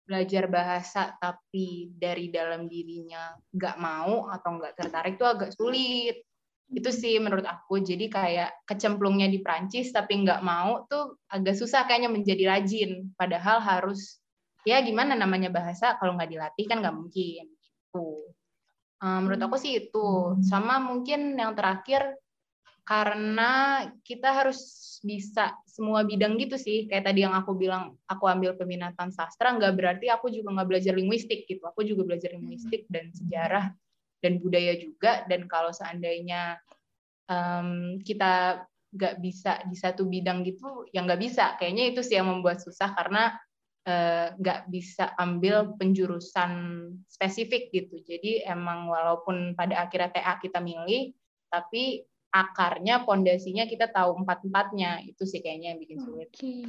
belajar 0.09 0.49
bahasa 0.49 1.21
tapi 1.21 1.93
dari 1.93 2.33
dalam 2.33 2.65
dirinya 2.65 3.29
nggak 3.53 3.77
mau 3.77 4.33
atau 4.33 4.57
nggak 4.57 4.73
tertarik 4.73 5.21
itu 5.21 5.27
agak 5.29 5.53
sulit 5.53 6.25
itu 6.69 6.91
sih 6.93 7.17
menurut 7.17 7.49
aku. 7.49 7.81
Jadi 7.81 8.13
kayak 8.13 8.69
kecemplungnya 8.69 9.29
di 9.29 9.41
Prancis 9.41 9.89
tapi 9.89 10.21
nggak 10.21 10.45
mau 10.45 10.85
tuh 10.85 11.17
agak 11.33 11.57
susah 11.57 11.89
kayaknya 11.89 12.13
menjadi 12.13 12.45
rajin. 12.57 13.09
Padahal 13.17 13.61
harus 13.65 14.21
ya 14.69 14.81
gimana 14.85 15.17
namanya 15.17 15.49
bahasa 15.49 15.97
kalau 15.97 16.17
nggak 16.21 16.29
dilatih 16.29 16.65
kan 16.69 16.85
nggak 16.85 16.97
mungkin. 16.97 17.45
Gitu. 17.49 18.09
Um, 19.01 19.19
menurut 19.25 19.41
aku 19.41 19.57
sih 19.57 19.89
itu. 19.89 20.37
Sama 20.45 20.77
mungkin 20.77 21.41
yang 21.41 21.57
terakhir 21.57 22.19
karena 22.85 23.85
kita 24.01 24.33
harus 24.33 24.61
bisa 25.05 25.57
semua 25.65 26.05
bidang 26.05 26.37
gitu 26.37 26.61
sih. 26.61 26.85
Kayak 26.85 27.13
tadi 27.13 27.25
yang 27.25 27.33
aku 27.33 27.57
bilang 27.57 27.97
aku 28.05 28.29
ambil 28.29 28.53
peminatan 28.61 29.09
sastra 29.09 29.57
nggak 29.57 29.73
berarti 29.73 30.07
aku 30.13 30.29
juga 30.29 30.53
nggak 30.53 30.69
belajar 30.69 30.93
linguistik 30.93 31.49
gitu. 31.49 31.65
Aku 31.65 31.81
juga 31.81 32.05
belajar 32.05 32.37
linguistik 32.37 32.85
dan 32.93 33.09
sejarah 33.17 33.73
dan 34.19 34.43
budaya 34.43 34.75
juga 34.79 35.25
dan 35.27 35.47
kalau 35.47 35.71
seandainya 35.71 36.59
um, 37.31 37.99
kita 38.03 38.65
nggak 38.89 39.21
bisa 39.21 39.61
di 39.69 39.77
satu 39.77 40.09
bidang 40.09 40.43
gitu 40.49 40.89
yang 40.97 41.05
nggak 41.05 41.21
bisa 41.21 41.61
kayaknya 41.61 41.93
itu 41.93 42.01
sih 42.01 42.17
yang 42.17 42.33
membuat 42.33 42.65
susah 42.65 42.97
karena 42.97 43.37
eh, 43.85 44.33
nggak 44.33 44.61
uh, 44.65 44.69
bisa 44.73 45.13
ambil 45.21 45.77
penjurusan 45.77 46.53
spesifik 47.05 47.69
gitu 47.69 48.01
jadi 48.01 48.49
emang 48.49 48.89
walaupun 48.89 49.53
pada 49.53 49.85
akhirnya 49.85 50.09
TA 50.09 50.41
kita 50.41 50.65
milih 50.65 51.13
tapi 51.53 52.09
akarnya 52.33 53.09
pondasinya 53.09 53.65
kita 53.65 53.89
tahu 53.89 54.25
empat 54.25 54.45
empatnya 54.45 55.01
itu 55.05 55.25
sih 55.25 55.41
kayaknya 55.41 55.75
yang 55.75 55.81
bikin 55.81 55.99
sulit. 56.05 56.29
Okay. 56.37 56.65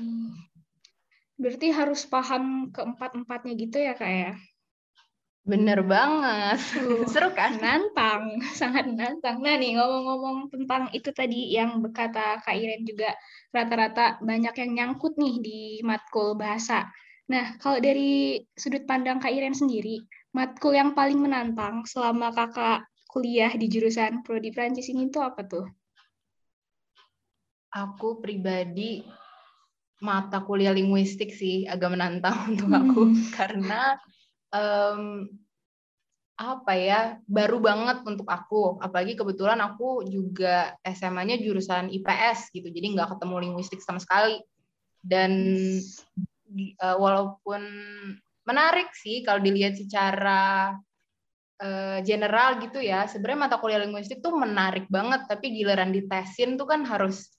Berarti 1.40 1.68
harus 1.72 2.04
paham 2.08 2.72
keempat 2.72 3.16
empatnya 3.16 3.54
gitu 3.60 3.78
ya 3.80 3.94
kak 3.96 4.12
ya? 4.12 4.34
Bener 5.50 5.82
banget. 5.82 6.62
Uh, 6.78 7.10
Seru 7.10 7.34
kan? 7.34 7.58
Nantang, 7.58 8.38
sangat 8.60 8.86
nantang. 8.86 9.42
Nah 9.42 9.58
nih 9.58 9.82
ngomong-ngomong 9.82 10.54
tentang 10.54 10.94
itu 10.94 11.10
tadi 11.10 11.50
yang 11.50 11.82
berkata 11.82 12.38
Kak 12.46 12.54
Iren 12.54 12.86
juga 12.86 13.18
rata-rata 13.50 14.22
banyak 14.22 14.54
yang 14.54 14.72
nyangkut 14.78 15.18
nih 15.18 15.36
di 15.42 15.60
matkul 15.82 16.38
bahasa. 16.38 16.86
Nah 17.34 17.58
kalau 17.58 17.82
dari 17.82 18.38
sudut 18.54 18.86
pandang 18.86 19.18
Kak 19.18 19.34
Iren 19.34 19.58
sendiri, 19.58 20.06
matkul 20.38 20.78
yang 20.78 20.94
paling 20.94 21.18
menantang 21.18 21.82
selama 21.90 22.30
kakak 22.30 22.86
kuliah 23.10 23.50
di 23.58 23.66
jurusan 23.66 24.22
Prodi 24.22 24.54
Prancis 24.54 24.86
ini 24.94 25.10
tuh 25.10 25.26
apa 25.26 25.42
tuh? 25.50 25.66
Aku 27.74 28.22
pribadi 28.22 29.02
mata 30.00 30.46
kuliah 30.46 30.72
linguistik 30.72 31.34
sih 31.34 31.66
agak 31.66 31.98
menantang 31.98 32.38
untuk 32.54 32.70
aku 32.70 33.02
hmm. 33.10 33.34
karena 33.34 33.98
um, 34.54 35.28
apa 36.40 36.72
ya 36.72 37.00
baru 37.28 37.60
banget 37.60 38.00
untuk 38.08 38.28
aku. 38.30 38.80
Apalagi 38.80 39.20
kebetulan 39.20 39.60
aku 39.60 40.08
juga 40.08 40.80
SMA-nya 40.88 41.36
jurusan 41.36 41.92
IPS 41.92 42.56
gitu 42.56 42.72
jadi 42.72 42.96
nggak 42.96 43.20
ketemu 43.20 43.36
linguistik 43.52 43.84
sama 43.84 44.00
sekali. 44.00 44.40
Dan 45.00 45.32
uh, 46.80 46.98
walaupun 47.00 47.62
menarik 48.48 48.92
sih 48.96 49.22
kalau 49.22 49.44
dilihat 49.44 49.76
secara 49.76 50.74
uh, 51.60 52.00
general 52.02 52.58
gitu 52.64 52.80
ya 52.82 53.06
sebenarnya 53.06 53.40
mata 53.46 53.58
kuliah 53.62 53.84
linguistik 53.84 54.24
tuh 54.24 54.34
menarik 54.34 54.90
banget 54.90 55.30
tapi 55.30 55.54
giliran 55.54 55.94
ditesin 55.94 56.58
tuh 56.58 56.66
kan 56.66 56.82
harus 56.88 57.30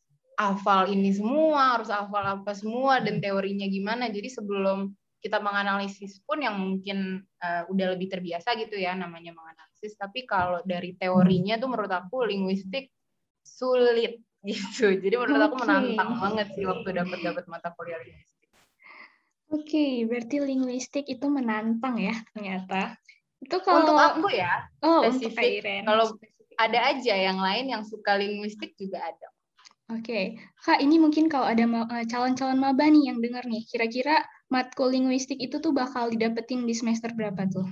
hafal 0.40 0.88
ini 0.88 1.12
semua 1.12 1.76
harus 1.76 1.92
hafal 1.92 2.40
apa 2.40 2.52
semua 2.56 3.00
dan 3.00 3.20
teorinya 3.20 3.68
gimana. 3.68 4.08
Jadi 4.08 4.28
sebelum 4.32 4.92
kita 5.20 5.36
menganalisis 5.38 6.24
pun 6.24 6.40
yang 6.40 6.56
mungkin 6.56 7.20
uh, 7.44 7.68
udah 7.68 7.92
lebih 7.94 8.08
terbiasa 8.08 8.56
gitu 8.56 8.80
ya 8.80 8.96
namanya 8.96 9.36
menganalisis. 9.36 9.94
Tapi 10.00 10.24
kalau 10.24 10.64
dari 10.64 10.96
teorinya 10.96 11.60
tuh 11.60 11.68
menurut 11.68 11.92
aku 11.92 12.24
linguistik 12.24 12.88
sulit 13.44 14.24
gitu. 14.48 14.96
Jadi 14.96 15.14
menurut 15.14 15.52
aku 15.52 15.56
menantang 15.60 16.16
banget 16.16 16.48
sih 16.56 16.64
waktu 16.64 16.88
dapat 16.96 17.18
dapat 17.20 17.44
mata 17.46 17.68
kuliah 17.76 18.00
linguistik. 18.00 18.48
Oke 19.50 19.66
okay, 19.66 19.92
berarti 20.08 20.36
linguistik 20.40 21.04
itu 21.06 21.26
menantang 21.28 22.00
ya 22.00 22.16
ternyata. 22.32 22.96
Itu 23.40 23.60
kalau 23.60 23.84
untuk 23.84 23.98
aku 24.00 24.28
ya 24.32 24.68
oh, 24.80 25.04
spesifik. 25.04 25.84
Kalau 25.84 26.16
ada 26.60 26.92
aja 26.92 27.14
yang 27.16 27.40
lain 27.40 27.72
yang 27.72 27.82
suka 27.84 28.16
linguistik 28.16 28.76
juga 28.76 29.00
ada. 29.00 29.28
Oke, 29.90 30.06
okay. 30.06 30.24
Kak, 30.62 30.78
ini 30.78 31.02
mungkin 31.02 31.26
kalau 31.26 31.50
ada 31.50 31.66
eh, 31.66 32.06
calon-calon 32.06 32.62
maba 32.62 32.86
nih 32.86 33.10
yang 33.10 33.18
dengar 33.18 33.42
nih, 33.42 33.66
kira-kira 33.66 34.22
matkul 34.50 34.90
linguistik 34.90 35.38
itu 35.38 35.62
tuh 35.62 35.70
bakal 35.70 36.10
didapetin 36.10 36.66
di 36.66 36.74
semester 36.74 37.14
berapa 37.14 37.46
tuh? 37.46 37.64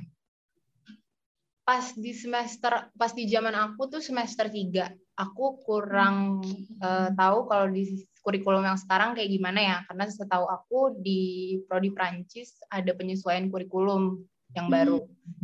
Pas 1.66 1.92
di 1.92 2.16
semester, 2.16 2.88
pas 2.96 3.12
di 3.12 3.28
zaman 3.28 3.52
aku 3.52 3.92
tuh 3.92 4.00
semester 4.00 4.48
3. 4.48 4.88
Aku 5.18 5.60
kurang 5.60 6.40
hmm. 6.40 6.80
uh, 6.80 7.10
tahu 7.12 7.44
kalau 7.50 7.66
di 7.68 8.08
kurikulum 8.24 8.64
yang 8.64 8.78
sekarang 8.80 9.12
kayak 9.12 9.28
gimana 9.28 9.60
ya, 9.60 9.76
karena 9.90 10.08
setahu 10.08 10.48
aku 10.48 10.96
di 10.96 11.20
Prodi 11.68 11.92
Prancis 11.92 12.56
ada 12.72 12.94
penyesuaian 12.96 13.52
kurikulum 13.52 14.22
yang 14.56 14.72
hmm. 14.72 14.76
baru. 14.78 14.98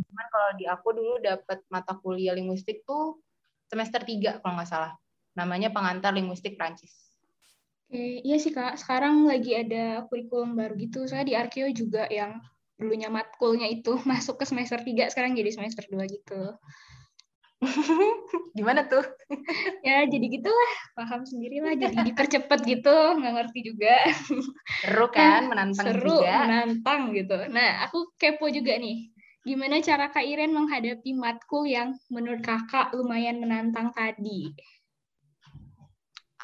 Cuman 0.09 0.25
kalau 0.33 0.49
di 0.57 0.65
aku 0.65 0.87
dulu 0.97 1.13
dapat 1.21 1.61
mata 1.69 1.93
kuliah 1.99 2.33
linguistik 2.33 2.81
tuh 2.87 3.21
semester 3.69 4.01
3 4.01 4.41
kalau 4.41 4.57
nggak 4.57 4.71
salah. 4.71 4.97
Namanya 5.37 5.69
pengantar 5.69 6.15
linguistik 6.15 6.57
Prancis. 6.57 7.04
Oke, 7.95 8.27
iya 8.27 8.35
sih 8.35 8.51
Kak. 8.51 8.75
Sekarang 8.75 9.23
lagi 9.23 9.55
ada 9.55 10.03
kurikulum 10.11 10.59
baru 10.59 10.75
gitu. 10.75 11.07
Saya 11.07 11.23
di 11.23 11.31
Arkeo 11.31 11.71
juga 11.71 12.03
yang 12.11 12.43
dulunya 12.75 13.07
matkulnya 13.07 13.71
itu 13.71 13.95
masuk 14.11 14.35
ke 14.35 14.43
semester 14.43 14.83
3, 14.83 15.07
sekarang 15.15 15.31
jadi 15.31 15.55
semester 15.55 15.87
2 15.87 16.03
gitu. 16.11 16.41
Gimana 18.59 18.83
tuh? 18.91 18.99
ya, 19.79 20.03
jadi 20.11 20.27
gitulah. 20.27 20.71
Paham 20.91 21.23
sendirilah. 21.23 21.71
Jadi 21.79 22.11
dipercepat 22.11 22.67
gitu. 22.67 23.15
Nggak 23.15 23.31
ngerti 23.31 23.59
juga. 23.63 23.95
Seru 24.83 25.07
kan? 25.15 25.47
Menantang 25.47 25.95
Seru, 25.95 26.19
juga. 26.19 26.35
menantang 26.43 27.15
gitu. 27.15 27.47
Nah, 27.47 27.87
aku 27.87 28.11
kepo 28.19 28.51
juga 28.51 28.75
nih. 28.75 29.07
Gimana 29.47 29.79
cara 29.79 30.11
Kak 30.11 30.27
Iren 30.27 30.51
menghadapi 30.51 31.15
matkul 31.15 31.63
yang 31.63 31.95
menurut 32.11 32.43
kakak 32.43 32.91
lumayan 32.91 33.39
menantang 33.39 33.95
tadi? 33.95 34.51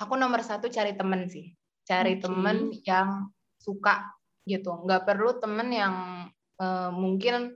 Aku 0.02 0.18
nomor 0.18 0.42
satu 0.42 0.66
cari 0.68 0.98
temen 0.98 1.30
sih 1.30 1.54
cari 1.86 2.18
okay. 2.18 2.22
temen 2.26 2.58
yang 2.82 3.30
suka 3.62 4.10
gitu 4.50 4.82
nggak 4.90 5.06
perlu 5.06 5.38
temen 5.38 5.70
yang 5.70 5.96
uh, 6.58 6.90
mungkin 6.90 7.54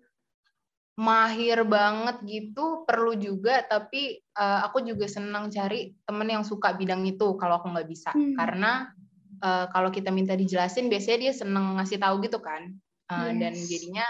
mahir 0.95 1.67
banget 1.67 2.23
gitu 2.23 2.87
perlu 2.87 3.19
juga 3.19 3.65
tapi 3.67 4.21
uh, 4.37 4.63
aku 4.63 4.85
juga 4.85 5.09
senang 5.11 5.51
cari 5.51 5.91
temen 6.07 6.29
yang 6.29 6.43
suka 6.47 6.71
bidang 6.71 7.03
itu 7.03 7.35
kalau 7.35 7.59
aku 7.59 7.67
nggak 7.73 7.89
bisa 7.89 8.15
hmm. 8.15 8.37
karena 8.39 8.95
uh, 9.43 9.67
kalau 9.75 9.91
kita 9.91 10.13
minta 10.13 10.37
dijelasin 10.39 10.87
biasanya 10.87 11.19
dia 11.27 11.33
seneng 11.35 11.75
ngasih 11.75 11.99
tahu 11.99 12.23
gitu 12.23 12.39
kan 12.39 12.71
uh, 13.11 13.27
yes. 13.27 13.35
dan 13.35 13.53
jadinya 13.59 14.07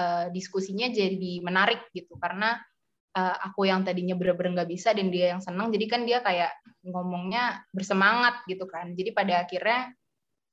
uh, 0.00 0.26
diskusinya 0.32 0.88
jadi 0.88 1.44
menarik 1.44 1.84
gitu 1.92 2.16
karena 2.16 2.56
uh, 3.16 3.36
aku 3.48 3.64
yang 3.66 3.82
tadinya 3.82 4.12
bener-bener 4.12 4.62
nggak 4.62 4.70
bisa 4.70 4.92
dan 4.92 5.08
dia 5.08 5.32
yang 5.32 5.40
senang 5.40 5.72
jadi 5.72 5.86
kan 5.88 6.04
dia 6.04 6.20
kayak 6.20 6.52
ngomongnya 6.86 7.66
bersemangat 7.74 8.46
gitu 8.46 8.68
kan. 8.68 8.94
Jadi 8.94 9.10
pada 9.10 9.42
akhirnya 9.42 9.90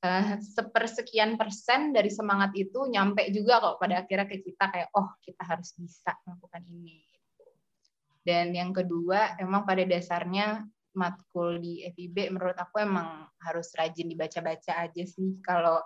uh, 0.02 0.40
sepersekian 0.42 1.38
persen 1.38 1.94
dari 1.94 2.10
semangat 2.10 2.56
itu 2.58 2.90
nyampe 2.90 3.28
juga 3.30 3.62
kok 3.62 3.78
pada 3.78 4.02
akhirnya 4.02 4.26
ke 4.26 4.42
kita 4.42 4.66
kayak 4.72 4.90
oh 4.98 5.14
kita 5.22 5.44
harus 5.46 5.76
bisa 5.78 6.16
melakukan 6.26 6.64
ini. 6.72 7.04
Dan 8.24 8.56
yang 8.56 8.72
kedua 8.72 9.36
emang 9.38 9.68
pada 9.68 9.84
dasarnya 9.84 10.64
matkul 10.96 11.60
di 11.60 11.84
FIB 11.92 12.32
menurut 12.32 12.56
aku 12.56 12.80
emang 12.80 13.28
harus 13.44 13.74
rajin 13.76 14.08
dibaca-baca 14.08 14.80
aja 14.80 15.04
sih. 15.04 15.38
Kalau 15.44 15.84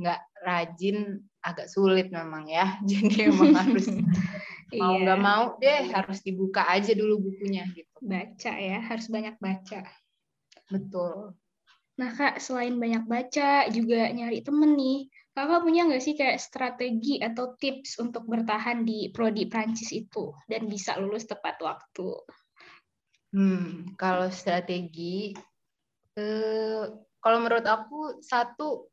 nggak 0.00 0.20
rajin 0.44 1.18
agak 1.40 1.66
sulit 1.72 2.12
memang 2.12 2.46
ya. 2.46 2.78
Jadi 2.90 3.32
emang 3.32 3.56
harus 3.56 3.88
mau 4.78 4.94
Iya. 4.96 5.02
nggak 5.02 5.20
mau 5.20 5.44
deh 5.58 5.82
harus 5.90 6.18
dibuka 6.22 6.62
aja 6.70 6.92
dulu 6.94 7.30
bukunya 7.30 7.66
gitu. 7.74 7.98
Baca 8.02 8.52
ya, 8.54 8.78
harus 8.78 9.06
banyak 9.10 9.36
baca. 9.42 9.80
Betul. 10.70 11.34
Nah, 11.98 12.10
Kak, 12.16 12.40
selain 12.40 12.80
banyak 12.80 13.04
baca, 13.04 13.68
juga 13.68 14.08
nyari 14.08 14.40
temen 14.40 14.72
nih. 14.72 15.10
Kakak 15.36 15.62
punya 15.62 15.86
nggak 15.86 16.02
sih 16.02 16.14
kayak 16.16 16.40
strategi 16.40 17.20
atau 17.20 17.54
tips 17.60 18.00
untuk 18.02 18.26
bertahan 18.26 18.82
di 18.82 19.12
prodi 19.12 19.46
Prancis 19.46 19.92
itu 19.94 20.32
dan 20.48 20.66
bisa 20.66 20.96
lulus 20.96 21.28
tepat 21.28 21.60
waktu? 21.60 22.08
Hmm, 23.30 23.94
kalau 23.94 24.26
strategi, 24.32 25.30
eh, 26.18 26.82
kalau 27.20 27.38
menurut 27.38 27.62
aku 27.62 28.18
satu 28.24 28.90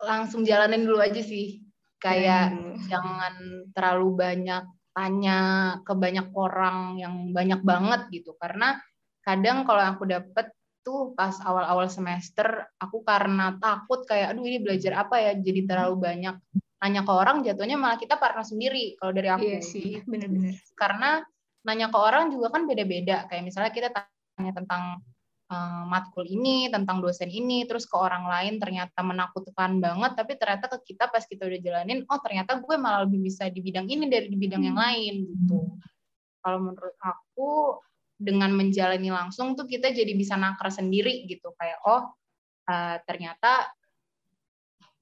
langsung 0.00 0.46
jalanin 0.48 0.86
dulu 0.86 1.00
aja 1.00 1.20
sih. 1.20 1.63
Kayak 2.04 2.52
dulu. 2.52 2.84
jangan 2.92 3.34
terlalu 3.72 4.08
banyak 4.12 4.64
tanya 4.92 5.38
ke 5.82 5.92
banyak 5.96 6.28
orang 6.36 7.00
yang 7.00 7.32
banyak 7.32 7.60
banget 7.64 8.00
gitu. 8.12 8.36
Karena 8.36 8.76
kadang 9.24 9.64
kalau 9.64 9.80
aku 9.80 10.04
dapet 10.04 10.52
tuh 10.84 11.16
pas 11.16 11.32
awal-awal 11.40 11.88
semester, 11.88 12.68
aku 12.76 13.00
karena 13.00 13.56
takut 13.56 14.04
kayak, 14.04 14.36
aduh 14.36 14.44
ini 14.44 14.60
belajar 14.60 15.00
apa 15.00 15.16
ya, 15.16 15.32
jadi 15.32 15.64
terlalu 15.64 15.96
banyak 15.96 16.36
nanya 16.84 17.00
ke 17.08 17.12
orang, 17.16 17.40
jatuhnya 17.40 17.80
malah 17.80 17.96
kita 17.96 18.20
partner 18.20 18.44
sendiri 18.44 18.92
kalau 19.00 19.16
dari 19.16 19.32
aku. 19.32 19.40
Iya 19.48 19.60
sih, 19.64 20.04
bener-bener. 20.04 20.60
karena 20.76 21.24
nanya 21.64 21.88
ke 21.88 21.96
orang 21.96 22.28
juga 22.28 22.52
kan 22.52 22.68
beda-beda. 22.68 23.24
Kayak 23.32 23.48
misalnya 23.48 23.72
kita 23.72 23.88
tanya 23.88 24.52
tentang 24.52 25.00
eh, 25.50 25.82
matkul 25.88 26.24
ini, 26.24 26.68
tentang 26.72 27.04
dosen 27.04 27.28
ini, 27.28 27.68
terus 27.68 27.84
ke 27.84 27.96
orang 27.96 28.24
lain 28.28 28.56
ternyata 28.62 29.00
menakutkan 29.04 29.78
banget, 29.82 30.12
tapi 30.16 30.32
ternyata 30.40 30.66
ke 30.72 30.94
kita 30.94 31.10
pas 31.12 31.24
kita 31.24 31.44
udah 31.44 31.60
jalanin, 31.60 32.06
oh 32.08 32.18
ternyata 32.20 32.60
gue 32.60 32.76
malah 32.80 33.04
lebih 33.04 33.20
bisa 33.24 33.48
di 33.52 33.60
bidang 33.60 33.86
ini 33.88 34.08
dari 34.08 34.26
di 34.32 34.38
bidang 34.38 34.62
yang 34.64 34.78
lain 34.78 35.14
gitu. 35.28 35.76
Kalau 36.44 36.58
menurut 36.60 36.96
aku 37.00 37.80
dengan 38.14 38.52
menjalani 38.54 39.10
langsung 39.10 39.58
tuh 39.58 39.66
kita 39.66 39.90
jadi 39.90 40.12
bisa 40.14 40.36
nakar 40.38 40.70
sendiri 40.70 41.24
gitu. 41.26 41.52
Kayak 41.56 41.80
oh 41.88 42.02
eh, 42.68 42.96
ternyata 43.04 43.68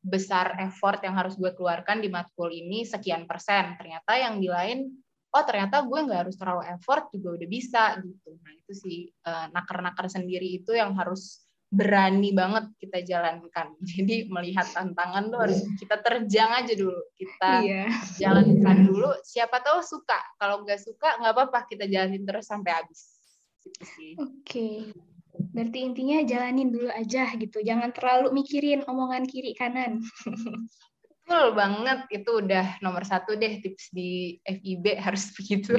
besar 0.02 0.58
effort 0.58 0.98
yang 1.06 1.14
harus 1.14 1.38
gue 1.38 1.54
keluarkan 1.54 2.02
di 2.02 2.10
matkul 2.10 2.50
ini 2.50 2.82
sekian 2.82 3.30
persen. 3.30 3.78
Ternyata 3.78 4.18
yang 4.18 4.42
di 4.42 4.50
lain 4.50 4.90
oh 5.32 5.42
ternyata 5.48 5.80
gue 5.82 5.98
nggak 6.04 6.20
harus 6.28 6.36
terlalu 6.36 6.62
effort 6.68 7.08
juga 7.10 7.28
udah 7.40 7.48
bisa 7.48 7.82
gitu 8.04 8.30
nah 8.44 8.52
itu 8.52 8.72
sih 8.76 8.98
eh, 9.08 9.46
nakar-nakar 9.50 10.06
sendiri 10.12 10.60
itu 10.60 10.76
yang 10.76 10.92
harus 10.94 11.42
berani 11.72 12.36
banget 12.36 12.68
kita 12.76 13.00
jalankan 13.00 13.72
jadi 13.96 14.28
melihat 14.28 14.68
tantangan 14.76 15.32
tuh 15.32 15.38
harus 15.40 15.60
kita 15.80 15.96
terjang 16.04 16.50
aja 16.52 16.72
dulu 16.76 17.00
kita 17.16 17.50
Iya. 17.64 17.84
jalankan 18.20 18.78
dulu 18.84 19.08
siapa 19.24 19.64
tahu 19.64 19.80
suka 19.80 20.20
kalau 20.36 20.60
nggak 20.68 20.80
suka 20.84 21.16
nggak 21.16 21.32
apa-apa 21.32 21.64
kita 21.72 21.88
jalanin 21.88 22.28
terus 22.28 22.44
sampai 22.44 22.76
habis 22.76 23.16
gitu 23.64 23.82
sih 23.96 24.12
Oke. 24.20 24.92
Berarti 25.32 25.80
intinya 25.80 26.20
jalanin 26.28 26.68
dulu 26.68 26.92
aja 26.92 27.24
gitu. 27.40 27.64
Jangan 27.64 27.88
terlalu 27.96 28.36
mikirin 28.36 28.84
omongan 28.84 29.24
kiri 29.24 29.56
kanan. 29.56 30.04
betul 31.32 31.56
banget 31.56 31.98
itu 32.12 32.44
udah 32.44 32.76
nomor 32.84 33.08
satu 33.08 33.32
deh 33.40 33.64
tips 33.64 33.88
di 33.96 34.36
FIB 34.44 34.84
harus 35.08 35.32
begitu 35.32 35.72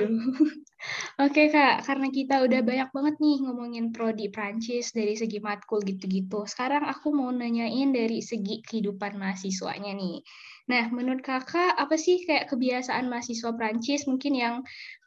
Oke 1.15 1.47
Kak, 1.47 1.87
karena 1.87 2.11
kita 2.11 2.43
udah 2.43 2.59
banyak 2.59 2.89
banget 2.91 3.15
nih 3.21 3.37
ngomongin 3.45 3.95
prodi 3.95 4.27
Prancis 4.27 4.91
dari 4.91 5.15
segi 5.15 5.39
matkul 5.39 5.79
gitu-gitu. 5.79 6.43
Sekarang 6.43 6.83
aku 6.83 7.15
mau 7.15 7.31
nanyain 7.31 7.95
dari 7.95 8.19
segi 8.19 8.59
kehidupan 8.65 9.15
mahasiswanya 9.15 9.95
nih. 9.95 10.19
Nah, 10.67 10.91
menurut 10.91 11.23
Kakak 11.23 11.79
apa 11.79 11.95
sih 11.95 12.27
kayak 12.27 12.51
kebiasaan 12.51 13.07
mahasiswa 13.07 13.55
Prancis 13.55 14.03
mungkin 14.11 14.35
yang 14.35 14.55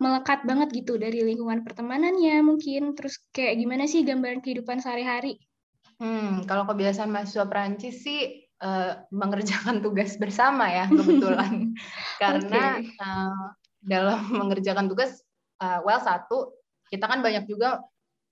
melekat 0.01 0.49
banget 0.49 0.73
gitu 0.73 0.97
dari 0.97 1.21
lingkungan 1.21 1.61
pertemanannya 1.61 2.41
mungkin, 2.41 2.97
terus 2.97 3.21
kayak 3.37 3.61
gimana 3.61 3.85
sih 3.85 4.01
gambaran 4.01 4.41
kehidupan 4.41 4.81
sehari-hari? 4.81 5.37
Hmm, 6.01 6.49
kalau 6.49 6.65
kebiasaan 6.65 7.13
mahasiswa 7.13 7.45
Prancis 7.45 8.01
sih 8.01 8.46
eh, 8.63 8.93
mengerjakan 9.13 9.85
tugas 9.85 10.17
bersama 10.17 10.69
ya 10.71 10.89
kebetulan. 10.89 11.73
Karena 12.23 12.81
Oke. 12.81 12.93
eh, 12.93 13.45
dalam 13.83 14.21
mengerjakan 14.41 14.87
tugas, 14.89 15.21
eh, 15.61 15.81
well 15.85 16.01
satu 16.01 16.53
kita 16.89 17.05
kan 17.11 17.21
banyak 17.21 17.45
juga 17.51 17.83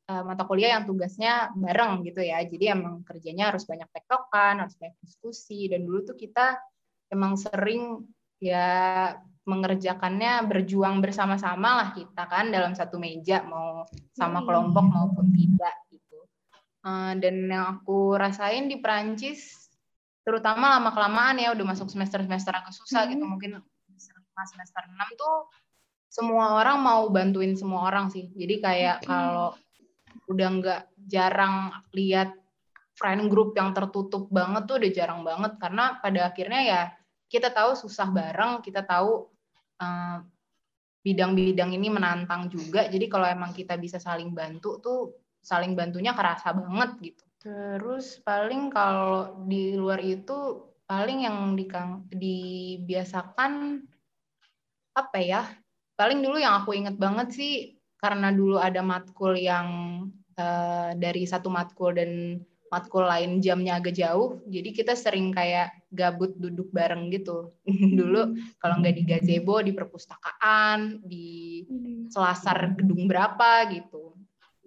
mata 0.04 0.44
kuliah 0.44 0.76
yang 0.76 0.84
tugasnya 0.84 1.48
bareng 1.56 2.04
gitu 2.04 2.20
ya. 2.20 2.44
Jadi 2.44 2.68
emang 2.68 3.00
kerjanya 3.08 3.48
harus 3.48 3.64
banyak 3.64 3.88
tektokan, 3.88 4.60
harus 4.60 4.76
banyak 4.76 4.92
diskusi. 5.00 5.64
Dan 5.64 5.88
dulu 5.88 6.04
tuh 6.04 6.12
kita 6.12 6.60
emang 7.08 7.40
sering 7.40 8.04
ya 8.36 9.16
mengerjakannya 9.48 10.44
berjuang 10.44 11.00
bersama-sama 11.00 11.80
lah 11.80 11.88
kita 11.96 12.28
kan 12.28 12.52
dalam 12.52 12.76
satu 12.76 13.00
meja 13.00 13.48
mau 13.48 13.88
sama 14.12 14.44
Hmm. 14.44 14.46
kelompok 14.48 14.84
maupun 14.92 15.32
tidak 15.32 15.72
gitu. 15.88 16.20
Dan 17.16 17.48
yang 17.48 17.80
aku 17.80 18.20
rasain 18.20 18.68
di 18.68 18.76
Perancis 18.84 19.63
terutama 20.24 20.80
lama 20.80 20.90
kelamaan 20.90 21.36
ya 21.36 21.52
udah 21.52 21.66
masuk 21.68 21.92
semester 21.92 22.24
semester 22.24 22.52
agak 22.56 22.72
susah 22.72 23.04
Hmm. 23.04 23.12
gitu 23.12 23.24
mungkin 23.28 23.50
semester 23.94 24.18
semester 24.50 24.82
6 24.88 25.20
tuh 25.20 25.36
semua 26.08 26.58
orang 26.58 26.78
mau 26.78 27.10
bantuin 27.10 27.58
semua 27.58 27.90
orang 27.90 28.06
sih. 28.06 28.30
Jadi 28.34 28.62
kayak 28.62 28.96
Oke. 29.02 29.06
kalau 29.10 29.48
udah 30.30 30.48
nggak 30.62 30.82
jarang 31.10 31.74
lihat 31.90 32.30
friend 32.94 33.26
group 33.26 33.58
yang 33.58 33.74
tertutup 33.74 34.30
banget 34.30 34.62
tuh 34.70 34.78
udah 34.78 34.90
jarang 34.94 35.20
banget. 35.26 35.58
Karena 35.58 35.98
pada 35.98 36.30
akhirnya 36.30 36.60
ya 36.62 36.82
kita 37.26 37.50
tahu 37.50 37.74
susah 37.74 38.14
bareng 38.14 38.62
kita 38.62 38.86
tahu 38.86 39.26
eh, 39.82 40.18
bidang-bidang 41.02 41.74
ini 41.74 41.90
menantang 41.90 42.46
juga. 42.46 42.86
Jadi 42.86 43.10
kalau 43.10 43.26
emang 43.26 43.50
kita 43.50 43.74
bisa 43.74 43.98
saling 43.98 44.30
bantu 44.30 44.78
tuh 44.78 44.98
saling 45.44 45.76
bantunya 45.76 46.16
kerasa 46.16 46.56
banget 46.56 46.90
gitu 47.12 47.23
terus 47.44 48.24
paling 48.24 48.72
kalau 48.72 49.44
di 49.44 49.76
luar 49.76 50.00
itu 50.00 50.64
paling 50.88 51.28
yang 51.28 51.52
dikang- 51.52 52.08
dibiasakan 52.08 53.84
apa 54.96 55.18
ya? 55.20 55.42
Paling 55.94 56.24
dulu 56.24 56.40
yang 56.40 56.64
aku 56.64 56.72
inget 56.72 56.96
banget 56.96 57.28
sih 57.36 57.54
karena 58.00 58.32
dulu 58.32 58.56
ada 58.56 58.80
matkul 58.80 59.36
yang 59.36 59.68
eh, 60.40 60.90
dari 60.96 61.28
satu 61.28 61.52
matkul 61.52 61.92
dan 61.92 62.40
matkul 62.72 63.06
lain 63.06 63.38
jamnya 63.38 63.78
agak 63.78 63.94
jauh 63.94 64.42
jadi 64.50 64.74
kita 64.74 64.98
sering 64.98 65.30
kayak 65.30 65.70
gabut 65.94 66.34
duduk 66.34 66.74
bareng 66.74 67.06
gitu. 67.14 67.54
Dulu 68.00 68.34
kalau 68.58 68.82
nggak 68.82 68.96
di 68.98 69.02
gazebo 69.06 69.62
di 69.62 69.70
perpustakaan 69.70 70.98
di 71.06 71.62
selasar 72.10 72.74
gedung 72.74 73.06
berapa 73.06 73.70
gitu 73.70 74.03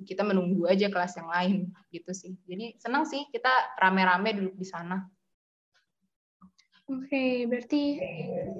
kita 0.08 0.24
menunggu 0.24 0.64
aja 0.72 0.88
kelas 0.88 1.20
yang 1.20 1.28
lain 1.28 1.56
gitu 1.92 2.12
sih 2.16 2.34
jadi 2.48 2.80
senang 2.80 3.04
sih 3.04 3.28
kita 3.30 3.52
rame-rame 3.78 4.40
duduk 4.40 4.56
di 4.56 4.68
sana 4.68 5.04
Oke, 6.88 7.44
berarti 7.52 8.00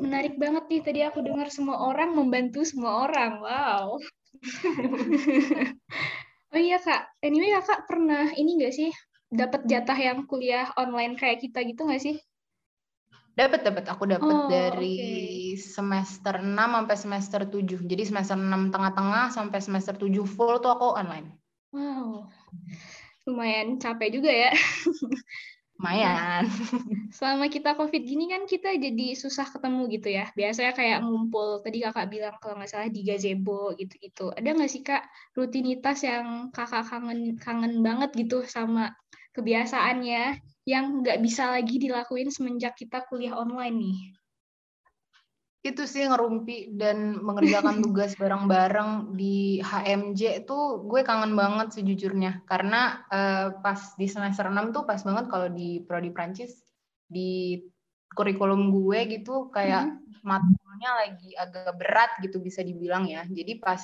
menarik 0.04 0.36
banget 0.36 0.68
nih. 0.68 0.82
Tadi 0.84 1.00
aku 1.08 1.24
dengar 1.24 1.48
semua 1.48 1.80
orang 1.80 2.12
membantu 2.12 2.60
semua 2.68 3.08
orang. 3.08 3.40
Wow. 3.40 4.04
oh 6.52 6.60
iya 6.60 6.76
kak, 6.76 7.08
anyway 7.24 7.56
kakak 7.56 7.88
pernah 7.88 8.28
ini 8.36 8.60
nggak 8.60 8.76
sih 8.76 8.92
dapat 9.32 9.64
jatah 9.64 9.96
yang 9.96 10.28
kuliah 10.28 10.68
online 10.76 11.16
kayak 11.16 11.40
kita 11.40 11.64
gitu 11.64 11.88
nggak 11.88 12.04
sih? 12.04 12.20
Dapat 13.38 13.62
dapat 13.62 13.86
aku 13.86 14.04
dapat 14.10 14.34
Oh, 14.34 14.50
dari 14.50 15.54
semester 15.62 16.42
6 16.42 16.58
sampai 16.58 16.98
semester 16.98 17.42
7 17.46 17.86
jadi 17.86 18.04
semester 18.10 18.34
6 18.34 18.74
tengah-tengah 18.74 19.30
sampai 19.30 19.62
semester 19.62 19.94
7 19.94 20.26
full 20.26 20.58
tuh 20.58 20.74
aku 20.74 20.98
online. 20.98 21.38
Wow, 21.70 22.34
lumayan 23.30 23.78
capek 23.78 24.18
juga 24.18 24.34
ya. 24.34 24.52
lumayan. 25.78 26.50
Selama 27.14 27.46
kita 27.54 27.78
COVID 27.78 28.02
gini 28.02 28.34
kan 28.34 28.50
kita 28.50 28.74
jadi 28.74 29.14
susah 29.14 29.46
ketemu 29.54 29.86
gitu 29.94 30.10
ya. 30.10 30.26
Biasanya 30.34 30.74
kayak 30.74 31.06
ngumpul, 31.06 31.62
tadi 31.62 31.86
kakak 31.86 32.10
bilang 32.10 32.34
kalau 32.42 32.58
nggak 32.58 32.74
salah 32.74 32.90
di 32.90 33.06
gazebo 33.06 33.78
gitu-gitu. 33.78 34.34
Ada 34.34 34.58
nggak 34.58 34.72
sih 34.74 34.82
kak 34.82 35.06
rutinitas 35.38 36.02
yang 36.02 36.50
kakak 36.50 36.90
kangen 36.90 37.38
kangen 37.38 37.86
banget 37.86 38.10
gitu 38.18 38.42
sama 38.50 38.98
kebiasaannya 39.38 40.42
yang 40.68 41.00
nggak 41.00 41.24
bisa 41.24 41.48
lagi 41.48 41.80
dilakuin 41.80 42.28
semenjak 42.28 42.76
kita 42.76 43.08
kuliah 43.08 43.40
online 43.40 43.78
nih? 43.80 44.00
itu 45.68 45.84
sih 45.84 46.08
ngerumpi 46.08 46.80
dan 46.80 47.20
mengerjakan 47.20 47.82
tugas 47.86 48.16
bareng-bareng 48.16 49.20
di 49.20 49.60
HMJ 49.60 50.48
tuh 50.48 50.88
gue 50.88 51.04
kangen 51.04 51.36
banget 51.36 51.76
sejujurnya 51.76 52.48
karena 52.48 53.04
eh, 53.12 53.48
pas 53.60 53.98
di 54.00 54.08
semester 54.08 54.48
6 54.48 54.72
tuh 54.72 54.84
pas 54.88 55.00
banget 55.04 55.28
kalau 55.28 55.52
di 55.52 55.84
prodi 55.84 56.14
Prancis 56.16 56.56
di 57.08 57.60
kurikulum 58.16 58.72
gue 58.72 59.20
gitu 59.20 59.52
kayak 59.52 59.92
matkulnya 60.24 60.92
lagi 61.06 61.36
agak 61.36 61.76
berat 61.76 62.12
gitu 62.24 62.40
bisa 62.40 62.64
dibilang 62.64 63.06
ya. 63.06 63.28
Jadi 63.28 63.60
pas 63.60 63.84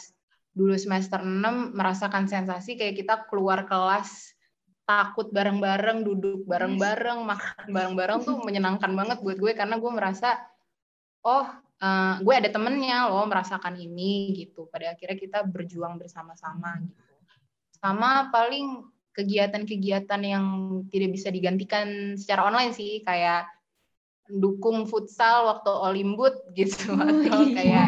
dulu 0.55 0.73
semester 0.79 1.19
6 1.19 1.75
merasakan 1.75 2.25
sensasi 2.29 2.79
kayak 2.79 3.03
kita 3.03 3.15
keluar 3.27 3.67
kelas 3.67 4.33
takut 4.83 5.31
bareng-bareng 5.31 6.03
duduk 6.03 6.43
bareng-bareng 6.43 7.23
makan 7.23 7.65
bareng-bareng 7.71 8.19
tuh 8.27 8.35
menyenangkan 8.43 8.91
banget 8.91 9.23
buat 9.23 9.39
gue 9.39 9.55
karena 9.55 9.79
gue 9.79 9.91
merasa 9.91 10.43
oh 11.23 11.47
uh, 11.83 12.15
gue 12.19 12.33
ada 12.35 12.49
temennya 12.51 13.07
loh 13.11 13.27
merasakan 13.27 13.79
ini 13.79 14.35
gitu. 14.35 14.67
Pada 14.67 14.95
akhirnya 14.95 15.17
kita 15.19 15.39
berjuang 15.47 15.95
bersama-sama 15.99 16.79
gitu. 16.83 17.13
Sama 17.79 18.31
paling 18.31 18.83
kegiatan-kegiatan 19.13 20.21
yang 20.23 20.45
tidak 20.89 21.09
bisa 21.13 21.29
digantikan 21.29 22.17
secara 22.17 22.49
online 22.49 22.73
sih 22.73 23.05
kayak 23.05 23.45
dukung 24.25 24.87
futsal 24.87 25.51
waktu 25.51 25.69
Olimbut 25.69 26.33
gitu 26.57 26.95
oh, 26.95 27.03
atau 27.03 27.39
iya. 27.45 27.53
kayak 27.53 27.87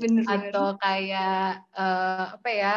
bener, 0.00 0.24
atau 0.24 0.66
kayak 0.78 1.66
uh, 1.74 2.24
apa 2.38 2.48
ya 2.48 2.76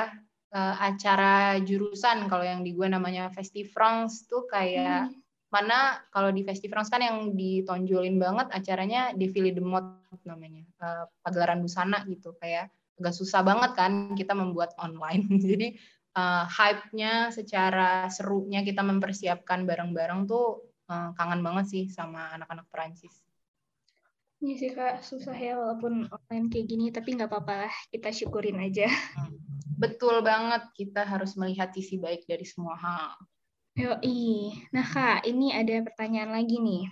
uh, 0.57 0.75
acara 0.81 1.61
jurusan 1.61 2.25
kalau 2.25 2.41
yang 2.41 2.65
di 2.65 2.73
gue 2.73 2.89
namanya 2.89 3.29
Festifrance 3.29 4.25
tuh 4.25 4.49
kayak 4.49 5.13
hmm. 5.13 5.21
mana 5.53 6.01
kalau 6.09 6.33
di 6.33 6.41
Festifrance 6.41 6.89
kan 6.89 7.05
yang 7.05 7.37
ditonjolin 7.37 8.17
banget 8.17 8.49
acaranya 8.49 9.13
Defile 9.13 9.53
de 9.53 9.61
Mode 9.61 10.01
namanya 10.25 10.65
uh, 10.81 11.05
pagelaran 11.21 11.61
busana 11.61 12.01
gitu 12.09 12.33
kayak 12.41 12.73
agak 12.97 13.13
susah 13.13 13.45
banget 13.45 13.77
kan 13.77 14.17
kita 14.17 14.33
membuat 14.33 14.73
online 14.81 15.29
jadi 15.45 15.77
uh, 16.17 16.49
hype-nya 16.49 17.29
secara 17.29 18.09
serunya 18.09 18.65
kita 18.65 18.81
mempersiapkan 18.81 19.69
bareng-bareng 19.69 20.25
tuh 20.25 20.65
uh, 20.89 21.13
kangen 21.13 21.45
banget 21.45 21.65
sih 21.69 21.83
sama 21.93 22.33
anak-anak 22.33 22.65
Perancis. 22.73 23.26
Iya 24.37 24.55
sih 24.57 24.71
kak, 24.77 25.01
susah 25.01 25.33
ya 25.33 25.57
walaupun 25.57 26.05
online 26.13 26.47
kayak 26.53 26.67
gini, 26.69 26.85
tapi 26.93 27.17
nggak 27.17 27.29
apa-apa 27.33 27.65
lah, 27.65 27.75
kita 27.89 28.13
syukurin 28.13 28.61
aja. 28.61 28.85
Hmm. 29.17 29.33
Betul 29.77 30.21
banget, 30.21 30.61
kita 30.77 31.05
harus 31.05 31.33
melihat 31.37 31.73
sisi 31.73 31.97
baik 31.97 32.25
dari 32.29 32.45
semua 32.45 32.77
hal. 32.77 33.17
Yoi. 33.77 34.53
Nah 34.73 34.85
kak, 34.85 35.25
ini 35.25 35.53
ada 35.53 35.81
pertanyaan 35.85 36.33
lagi 36.33 36.57
nih. 36.61 36.85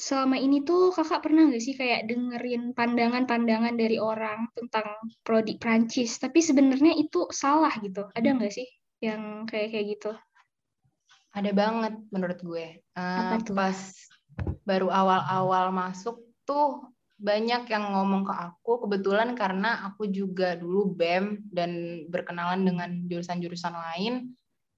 Selama 0.00 0.36
ini 0.36 0.64
tuh 0.64 0.92
kakak 0.92 1.24
pernah 1.24 1.48
nggak 1.48 1.64
sih 1.64 1.76
kayak 1.76 2.08
dengerin 2.08 2.76
pandangan-pandangan 2.76 3.76
dari 3.76 4.00
orang 4.00 4.48
tentang 4.56 5.00
prodi 5.24 5.60
Prancis, 5.60 6.16
tapi 6.20 6.40
sebenarnya 6.40 6.92
itu 6.96 7.28
salah 7.32 7.72
gitu. 7.80 8.08
Ada 8.16 8.36
nggak 8.36 8.52
sih 8.52 8.68
yang 9.00 9.44
kayak 9.44 9.76
kayak 9.76 9.86
gitu? 9.96 10.12
Ada 11.36 11.52
banget 11.52 11.94
menurut 12.08 12.40
gue. 12.40 12.84
Uh, 12.96 13.40
Pas 13.52 13.76
baru 14.64 14.88
awal-awal 14.88 15.68
masuk 15.68 16.23
tuh 16.46 16.94
banyak 17.14 17.70
yang 17.70 17.94
ngomong 17.94 18.26
ke 18.26 18.34
aku 18.34 18.84
kebetulan 18.86 19.38
karena 19.38 19.86
aku 19.88 20.10
juga 20.10 20.58
dulu 20.58 20.92
BEM 20.92 21.46
dan 21.54 22.04
berkenalan 22.10 22.66
dengan 22.66 22.90
jurusan-jurusan 23.06 23.74
lain. 23.74 24.34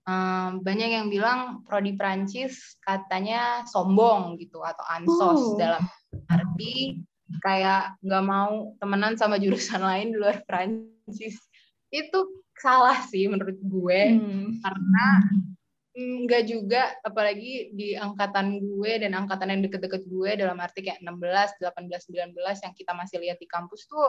Um, 0.07 0.63
banyak 0.63 0.95
yang 0.95 1.11
bilang 1.11 1.67
prodi 1.67 1.99
Prancis 1.99 2.79
katanya 2.87 3.67
sombong 3.67 4.39
gitu 4.39 4.63
atau 4.63 4.87
ansos 4.87 5.43
uh. 5.43 5.59
dalam 5.59 5.83
arti 6.31 7.03
kayak 7.43 7.99
nggak 8.07 8.23
mau 8.23 8.71
temenan 8.79 9.19
sama 9.19 9.35
jurusan 9.43 9.83
lain 9.83 10.15
di 10.15 10.17
luar 10.23 10.47
Prancis 10.47 11.43
itu 11.91 12.19
salah 12.55 13.03
sih 13.11 13.27
menurut 13.27 13.59
gue 13.59 14.01
hmm. 14.15 14.63
karena 14.63 15.07
Enggak 15.97 16.45
juga, 16.45 16.93
apalagi 17.01 17.73
di 17.73 17.97
angkatan 17.97 18.61
gue 18.61 18.93
dan 19.01 19.17
angkatan 19.17 19.49
yang 19.49 19.65
deket-deket 19.65 20.05
gue 20.05 20.31
dalam 20.37 20.61
arti 20.61 20.85
kayak 20.85 21.01
16, 21.01 21.57
18, 21.65 22.37
19 22.37 22.37
yang 22.37 22.75
kita 22.77 22.93
masih 22.93 23.17
lihat 23.25 23.41
di 23.41 23.49
kampus 23.49 23.89
tuh 23.89 24.05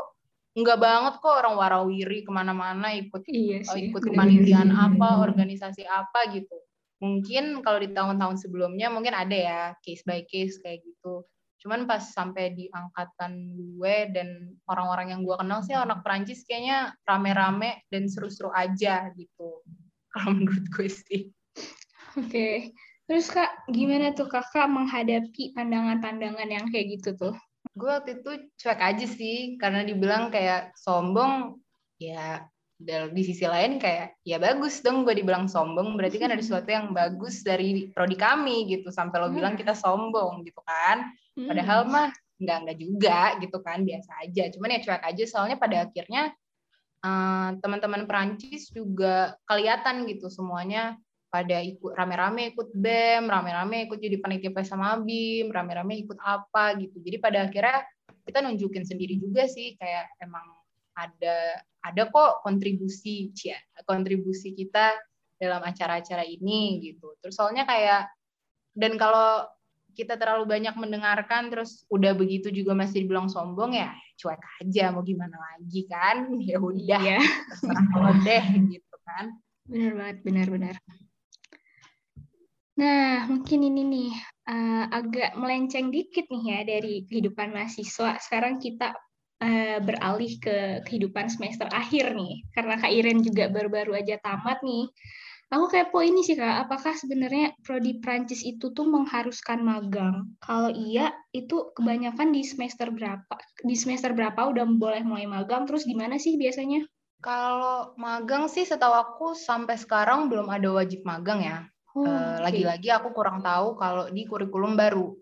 enggak 0.60 0.84
banget 0.84 1.14
kok 1.24 1.32
orang 1.32 1.56
warawiri 1.56 2.28
ke 2.28 2.32
mana-mana 2.34 2.92
ikut 2.92 3.24
iya 3.32 3.64
sih, 3.64 3.88
ikut 3.88 4.04
kepanitiaan 4.04 4.68
apa, 4.68 5.24
organisasi 5.24 5.88
apa 5.88 6.28
gitu. 6.36 6.60
Mungkin 7.00 7.64
kalau 7.64 7.80
di 7.80 7.96
tahun-tahun 7.96 8.36
sebelumnya 8.36 8.92
mungkin 8.92 9.16
ada 9.16 9.38
ya 9.38 9.62
case 9.80 10.04
by 10.04 10.28
case 10.28 10.60
kayak 10.60 10.84
gitu. 10.84 11.24
Cuman 11.64 11.88
pas 11.88 12.04
sampai 12.04 12.52
di 12.52 12.68
angkatan 12.68 13.56
gue 13.80 14.12
dan 14.12 14.60
orang-orang 14.68 15.16
yang 15.16 15.22
gue 15.24 15.40
kenal 15.40 15.64
sih 15.64 15.72
anak 15.72 16.04
Perancis 16.04 16.44
kayaknya 16.44 16.92
rame-rame 17.08 17.88
dan 17.88 18.12
seru-seru 18.12 18.52
aja 18.52 19.08
gitu. 19.16 19.64
Kalau 20.12 20.36
menurut 20.36 20.68
gue 20.68 20.90
sih. 20.92 21.37
Oke. 22.18 22.74
Terus 23.08 23.32
Kak, 23.32 23.72
gimana 23.72 24.12
tuh 24.12 24.28
Kakak 24.28 24.68
menghadapi 24.68 25.56
pandangan-pandangan 25.56 26.50
yang 26.52 26.68
kayak 26.68 27.00
gitu 27.00 27.16
tuh? 27.16 27.36
Gue 27.78 27.88
waktu 27.88 28.20
itu 28.20 28.52
cuek 28.60 28.82
aja 28.84 29.06
sih, 29.08 29.56
karena 29.56 29.86
dibilang 29.88 30.28
kayak 30.28 30.76
sombong, 30.76 31.62
ya 32.02 32.44
di 32.78 33.24
sisi 33.26 33.42
lain 33.50 33.82
kayak 33.82 34.22
ya 34.22 34.38
bagus 34.38 34.86
dong 34.86 35.02
gue 35.02 35.18
dibilang 35.18 35.50
sombong 35.50 35.98
berarti 35.98 36.22
kan 36.22 36.30
ada 36.30 36.42
sesuatu 36.46 36.70
yang 36.70 36.94
bagus 36.94 37.42
dari 37.42 37.90
prodi 37.90 38.14
kami 38.14 38.70
gitu 38.70 38.94
sampai 38.94 39.18
lo 39.18 39.34
bilang 39.34 39.58
kita 39.58 39.74
sombong 39.74 40.46
gitu 40.46 40.62
kan 40.62 41.10
padahal 41.34 41.90
hmm. 41.90 41.90
mah 41.90 42.10
nggak 42.38 42.58
nggak 42.70 42.78
juga 42.78 43.22
gitu 43.42 43.58
kan 43.66 43.82
biasa 43.82 44.30
aja 44.30 44.54
cuman 44.54 44.78
ya 44.78 44.80
cuek 44.86 45.04
aja 45.10 45.24
soalnya 45.26 45.58
pada 45.58 45.90
akhirnya 45.90 46.38
uh, 47.02 47.58
teman-teman 47.66 48.06
Perancis 48.06 48.70
juga 48.70 49.34
kelihatan 49.50 50.06
gitu 50.06 50.30
semuanya 50.30 51.02
pada 51.38 51.62
ikut 51.62 51.94
rame-rame 51.94 52.58
ikut 52.58 52.74
BEM, 52.74 53.30
rame-rame 53.30 53.86
ikut 53.86 54.02
jadi 54.02 54.18
panitia 54.18 54.50
sama 54.66 54.98
BIM, 54.98 55.54
rame-rame 55.54 56.02
ikut 56.02 56.18
apa 56.18 56.74
gitu. 56.82 56.98
Jadi 56.98 57.22
pada 57.22 57.46
akhirnya 57.46 57.86
kita 58.26 58.42
nunjukin 58.42 58.82
sendiri 58.82 59.22
juga 59.22 59.46
sih 59.46 59.78
kayak 59.78 60.18
emang 60.18 60.50
ada 60.98 61.62
ada 61.86 62.10
kok 62.10 62.42
kontribusi 62.42 63.30
ya, 63.38 63.62
kontribusi 63.86 64.58
kita 64.58 64.98
dalam 65.38 65.62
acara-acara 65.62 66.26
ini 66.26 66.82
gitu. 66.82 67.14
Terus 67.22 67.38
soalnya 67.38 67.70
kayak 67.70 68.10
dan 68.74 68.98
kalau 68.98 69.46
kita 69.94 70.18
terlalu 70.18 70.58
banyak 70.58 70.74
mendengarkan 70.74 71.54
terus 71.54 71.86
udah 71.94 72.18
begitu 72.18 72.50
juga 72.50 72.74
masih 72.74 73.06
dibilang 73.06 73.30
sombong 73.30 73.78
ya 73.78 73.94
cuek 74.22 74.42
aja 74.62 74.94
mau 74.94 75.02
gimana 75.02 75.34
lagi 75.34 75.90
kan 75.90 76.30
ya 76.50 76.62
udah 76.62 77.02
iya. 77.02 77.18
terserah 77.50 78.18
deh 78.22 78.46
gitu 78.70 78.96
kan 79.02 79.34
benar 79.66 79.94
banget 79.98 80.18
benar-benar 80.22 80.76
Nah, 82.78 83.26
mungkin 83.26 83.66
ini 83.66 83.82
nih 83.82 84.12
uh, 84.46 84.86
agak 84.94 85.34
melenceng 85.34 85.90
dikit 85.90 86.30
nih 86.30 86.44
ya 86.46 86.60
dari 86.62 87.02
kehidupan 87.10 87.50
mahasiswa. 87.50 88.22
Sekarang 88.22 88.62
kita 88.62 88.94
uh, 89.42 89.78
beralih 89.82 90.38
ke 90.38 90.86
kehidupan 90.86 91.26
semester 91.26 91.66
akhir 91.74 92.14
nih, 92.14 92.46
karena 92.54 92.78
Kak 92.78 92.94
Iren 92.94 93.26
juga 93.26 93.50
baru-baru 93.50 93.98
aja 93.98 94.22
tamat 94.22 94.62
nih. 94.62 94.86
Aku 95.48 95.72
kepo 95.74 96.06
ini 96.06 96.22
sih 96.22 96.38
Kak, 96.38 96.70
apakah 96.70 96.94
sebenarnya 96.94 97.58
prodi 97.66 97.98
Prancis 97.98 98.46
itu 98.46 98.70
tuh 98.76 98.86
mengharuskan 98.86 99.64
magang? 99.66 100.38
Kalau 100.38 100.70
iya, 100.70 101.18
itu 101.34 101.74
kebanyakan 101.74 102.30
di 102.30 102.46
semester 102.46 102.94
berapa? 102.94 103.42
Di 103.64 103.74
semester 103.74 104.14
berapa 104.14 104.54
udah 104.54 104.68
boleh 104.70 105.02
mulai 105.02 105.26
magang? 105.26 105.66
Terus 105.66 105.88
gimana 105.88 106.22
sih 106.22 106.38
biasanya? 106.38 106.86
Kalau 107.24 107.98
magang 107.98 108.46
sih 108.52 108.68
setahu 108.68 108.94
aku 108.94 109.28
sampai 109.34 109.80
sekarang 109.80 110.30
belum 110.30 110.46
ada 110.52 110.70
wajib 110.70 111.02
magang 111.02 111.42
ya 111.42 111.66
Oh, 111.98 112.06
uh, 112.06 112.38
lagi-lagi 112.46 112.94
aku 112.94 113.10
kurang 113.10 113.42
tahu 113.42 113.74
kalau 113.74 114.06
di 114.14 114.30
kurikulum 114.30 114.78
baru. 114.78 115.18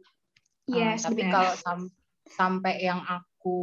Yes, 0.68 1.08
uh, 1.08 1.14
tapi 1.14 1.24
kalau 1.32 1.56
sam 1.56 1.80
sampai 2.28 2.84
yang 2.84 3.00
aku 3.06 3.60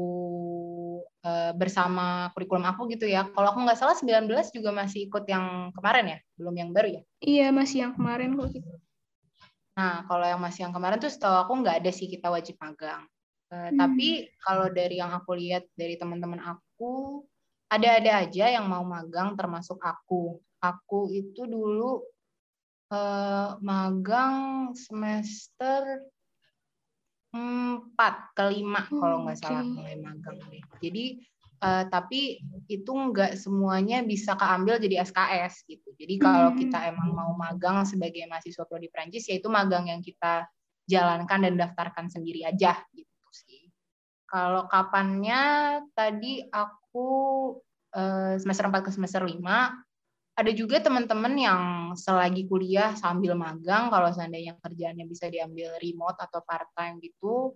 uh, 1.21 1.53
bersama 1.53 2.33
kurikulum 2.33 2.65
aku 2.65 2.89
gitu 2.89 3.05
ya. 3.05 3.29
Kalau 3.29 3.53
aku 3.53 3.61
nggak 3.69 3.77
salah 3.77 3.93
19 3.93 4.33
juga 4.57 4.71
masih 4.73 5.13
ikut 5.13 5.29
yang 5.29 5.77
kemarin 5.77 6.17
ya, 6.17 6.19
belum 6.41 6.55
yang 6.57 6.71
baru 6.73 6.89
ya? 6.89 7.03
Iya, 7.21 7.47
masih 7.53 7.79
yang 7.85 7.93
kemarin 7.93 8.33
kok 8.33 8.49
gitu. 8.57 8.73
Nah, 9.77 10.05
kalau 10.09 10.25
yang 10.25 10.41
masih 10.41 10.69
yang 10.69 10.73
kemarin 10.73 10.97
tuh 10.97 11.13
setahu 11.13 11.37
aku 11.37 11.53
nggak 11.61 11.85
ada 11.85 11.91
sih 11.93 12.09
kita 12.09 12.33
wajib 12.33 12.57
magang. 12.65 13.05
Uh, 13.53 13.69
hmm. 13.69 13.77
Tapi 13.77 14.09
kalau 14.41 14.73
dari 14.73 14.97
yang 15.05 15.13
aku 15.13 15.37
lihat 15.37 15.69
dari 15.77 16.01
teman-teman 16.01 16.41
aku, 16.41 17.21
ada-ada 17.69 18.25
aja 18.25 18.49
yang 18.49 18.65
mau 18.65 18.85
magang 18.89 19.37
termasuk 19.37 19.77
aku. 19.85 20.41
Aku 20.65 21.11
itu 21.13 21.45
dulu 21.45 22.12
uh, 22.93 23.57
magang 23.65 24.71
semester 24.77 26.05
empat 27.33 28.37
ke 28.37 28.45
lima 28.53 28.85
hmm, 28.85 29.01
kalau 29.01 29.25
nggak 29.25 29.41
salah 29.41 29.65
mulai 29.65 29.97
magang 29.97 30.37
deh. 30.53 30.61
Jadi 30.85 31.05
uh, 31.65 31.89
tapi 31.89 32.37
itu 32.69 32.93
nggak 32.93 33.41
semuanya 33.41 34.05
bisa 34.05 34.37
keambil 34.37 34.77
jadi 34.77 35.01
SKS 35.01 35.65
gitu. 35.65 35.97
Jadi 35.97 36.21
kalau 36.21 36.53
hmm. 36.53 36.59
kita 36.61 36.93
emang 36.93 37.17
mau 37.17 37.33
magang 37.33 37.89
sebagai 37.89 38.29
mahasiswa 38.29 38.69
prodi 38.69 38.93
Prancis 38.93 39.25
yaitu 39.33 39.49
magang 39.49 39.89
yang 39.89 40.05
kita 40.05 40.45
jalankan 40.85 41.49
dan 41.49 41.55
daftarkan 41.57 42.13
sendiri 42.13 42.45
aja 42.45 42.77
gitu 42.93 43.29
sih. 43.33 43.73
Kalau 44.29 44.69
kapannya 44.69 45.41
tadi 45.97 46.45
aku 46.53 47.09
uh, 47.97 48.37
semester 48.37 48.69
4 48.69 48.85
ke 48.85 48.91
semester 48.93 49.25
5 49.25 49.41
ada 50.33 50.53
juga 50.57 50.81
teman-teman 50.81 51.35
yang 51.37 51.63
selagi 51.93 52.49
kuliah 52.49 52.97
sambil 52.97 53.37
magang 53.37 53.93
kalau 53.93 54.09
seandainya 54.09 54.57
kerjaannya 54.65 55.05
bisa 55.05 55.29
diambil 55.29 55.77
remote 55.85 56.17
atau 56.17 56.41
part 56.41 56.73
time 56.73 56.97
gitu 57.05 57.53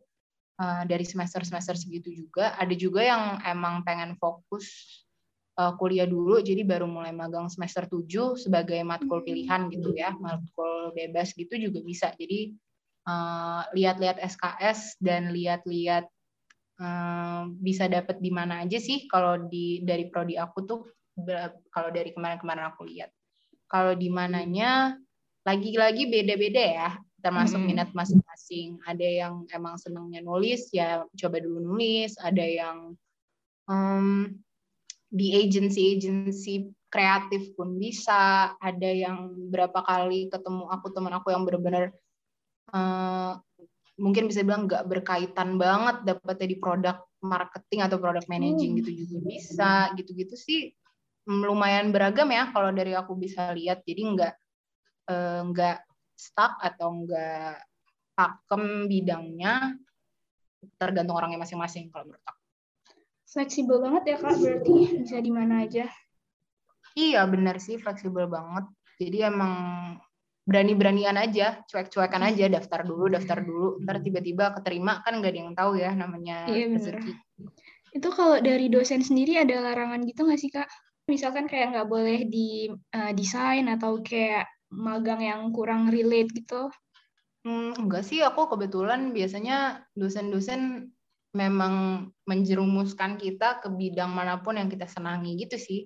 uh, 0.60 0.82
dari 0.84 1.04
semester 1.08 1.40
semester 1.40 1.72
segitu 1.72 2.12
juga. 2.12 2.52
Ada 2.60 2.76
juga 2.76 3.00
yang 3.00 3.40
emang 3.48 3.80
pengen 3.80 4.12
fokus 4.20 4.68
uh, 5.56 5.72
kuliah 5.80 6.04
dulu 6.04 6.44
jadi 6.44 6.62
baru 6.68 6.84
mulai 6.84 7.16
magang 7.16 7.48
semester 7.48 7.88
7 7.88 8.36
sebagai 8.36 8.84
matkul 8.84 9.24
pilihan 9.24 9.72
gitu 9.72 9.96
ya 9.96 10.12
matkul 10.12 10.92
bebas 10.92 11.32
gitu 11.32 11.56
juga 11.56 11.80
bisa. 11.80 12.12
Jadi 12.20 12.52
uh, 13.08 13.64
lihat-lihat 13.72 14.20
SKS 14.20 15.00
dan 15.00 15.32
lihat-lihat 15.32 16.04
uh, 16.76 17.48
bisa 17.56 17.88
dapat 17.88 18.20
di 18.20 18.28
mana 18.28 18.68
aja 18.68 18.76
sih 18.76 19.08
kalau 19.08 19.48
di 19.48 19.80
dari 19.80 20.12
prodi 20.12 20.36
aku 20.36 20.60
tuh 20.68 20.80
kalau 21.72 21.90
dari 21.90 22.12
kemarin-kemarin 22.12 22.68
aku 22.68 22.84
lihat. 22.84 23.10
Kalau 23.66 23.96
di 23.96 24.12
mananya 24.12 24.94
lagi-lagi 25.42 26.06
beda-beda 26.06 26.62
ya, 26.62 26.90
termasuk 27.24 27.58
mm-hmm. 27.58 27.72
minat 27.72 27.90
masing-masing. 27.96 28.78
Ada 28.84 29.06
yang 29.26 29.34
emang 29.50 29.80
senangnya 29.80 30.22
nulis, 30.22 30.70
ya 30.70 31.02
coba 31.16 31.36
dulu 31.40 31.74
nulis. 31.74 32.14
Ada 32.20 32.44
yang 32.44 32.76
um, 33.66 34.36
di 35.10 35.34
agency-agency 35.34 36.70
kreatif 36.92 37.56
pun 37.58 37.80
bisa. 37.80 38.54
Ada 38.60 38.90
yang 38.92 39.50
berapa 39.50 39.82
kali 39.82 40.28
ketemu 40.30 40.68
aku 40.70 40.86
teman 40.94 41.16
aku 41.16 41.34
yang 41.34 41.42
benar-benar 41.42 41.90
uh, 42.70 43.34
mungkin 43.96 44.28
bisa 44.28 44.44
bilang 44.44 44.68
nggak 44.68 44.84
berkaitan 44.84 45.56
banget 45.56 46.04
dapetnya 46.04 46.46
di 46.52 46.56
produk 46.60 46.96
marketing 47.24 47.80
atau 47.80 47.96
produk 47.96 48.24
managing 48.28 48.76
hmm. 48.76 48.78
gitu 48.84 48.90
juga 48.92 49.16
bisa 49.24 49.72
gitu-gitu 49.96 50.36
sih 50.36 50.76
lumayan 51.26 51.90
beragam 51.90 52.30
ya 52.30 52.48
kalau 52.54 52.70
dari 52.70 52.94
aku 52.94 53.18
bisa 53.18 53.50
lihat 53.50 53.82
jadi 53.82 54.02
nggak 54.14 54.34
eh, 55.10 55.40
nggak 55.50 55.78
stuck 56.14 56.56
atau 56.62 57.02
nggak 57.02 57.60
pakem 58.16 58.88
bidangnya 58.88 59.76
tergantung 60.80 61.18
orangnya 61.18 61.42
masing-masing 61.42 61.92
kalau 61.92 62.08
menurut 62.08 62.24
aku. 62.24 62.42
Fleksibel 63.26 63.76
banget 63.82 64.02
ya 64.14 64.16
kak 64.22 64.36
berarti 64.40 64.72
bisa 65.04 65.18
di 65.20 65.32
mana 65.34 65.66
aja. 65.66 65.86
Iya 66.96 67.28
benar 67.28 67.60
sih 67.60 67.76
fleksibel 67.76 68.24
banget. 68.24 68.64
Jadi 68.96 69.28
emang 69.28 69.52
berani-beranian 70.46 71.18
aja, 71.18 71.60
cuek-cuekan 71.68 72.22
aja, 72.22 72.46
daftar 72.48 72.86
dulu, 72.86 73.10
daftar 73.12 73.42
dulu, 73.42 73.82
ntar 73.82 74.00
tiba-tiba 74.00 74.54
keterima 74.56 75.02
kan 75.04 75.18
nggak 75.20 75.32
ada 75.34 75.40
yang 75.42 75.52
tahu 75.52 75.72
ya 75.76 75.90
namanya 75.92 76.48
iya, 76.48 76.70
rezeki. 76.70 77.12
Itu 77.92 78.08
kalau 78.14 78.38
dari 78.40 78.70
dosen 78.70 79.02
sendiri 79.02 79.42
ada 79.42 79.58
larangan 79.60 80.06
gitu 80.06 80.24
nggak 80.24 80.40
sih 80.40 80.50
kak? 80.54 80.70
Misalkan 81.06 81.46
kayak 81.46 81.74
nggak 81.74 81.88
boleh 81.88 82.26
di 82.26 82.70
uh, 82.70 83.12
desain 83.14 83.66
atau 83.70 84.02
kayak 84.02 84.50
magang 84.70 85.22
yang 85.22 85.54
kurang 85.54 85.88
relate 85.88 86.30
gitu? 86.34 86.68
Hmm, 87.46 87.78
enggak 87.78 88.02
sih, 88.02 88.26
aku 88.26 88.50
kebetulan 88.50 89.14
biasanya 89.14 89.86
dosen-dosen 89.94 90.90
memang 91.30 92.08
menjerumuskan 92.26 93.20
kita 93.22 93.62
ke 93.62 93.70
bidang 93.70 94.10
mana 94.10 94.42
pun 94.42 94.58
yang 94.58 94.66
kita 94.66 94.90
senangi 94.90 95.38
gitu 95.38 95.54
sih. 95.54 95.80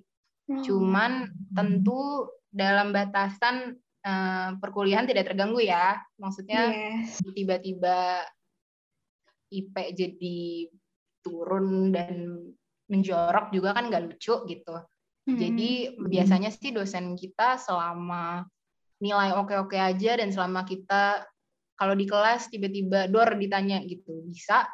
Hmm. 0.49 0.65
Cuman 0.65 1.11
tentu 1.53 2.33
dalam 2.49 2.89
batasan 2.89 3.77
uh, 4.01 4.57
perkuliahan 4.57 5.05
tidak 5.05 5.29
terganggu 5.29 5.61
ya. 5.61 6.01
Maksudnya 6.17 6.73
yes. 6.73 7.21
tiba-tiba 7.37 8.25
IP 9.53 9.75
jadi 9.93 10.39
turun 11.21 11.93
dan 11.93 12.41
menjorok 12.89 13.53
juga 13.53 13.77
kan 13.77 13.91
nggak 13.91 14.03
lucu 14.09 14.35
gitu. 14.49 14.75
Jadi 15.21 15.93
hmm. 15.93 16.09
biasanya 16.09 16.49
sih 16.49 16.73
dosen 16.73 17.13
kita 17.13 17.61
selama 17.61 18.41
nilai 19.01 19.33
oke-oke 19.37 19.77
aja 19.77 20.17
dan 20.17 20.29
selama 20.33 20.65
kita 20.65 21.25
kalau 21.77 21.97
di 21.97 22.05
kelas 22.05 22.49
tiba-tiba 22.53 23.09
dor 23.09 23.33
ditanya 23.37 23.81
gitu 23.85 24.21
bisa 24.25 24.69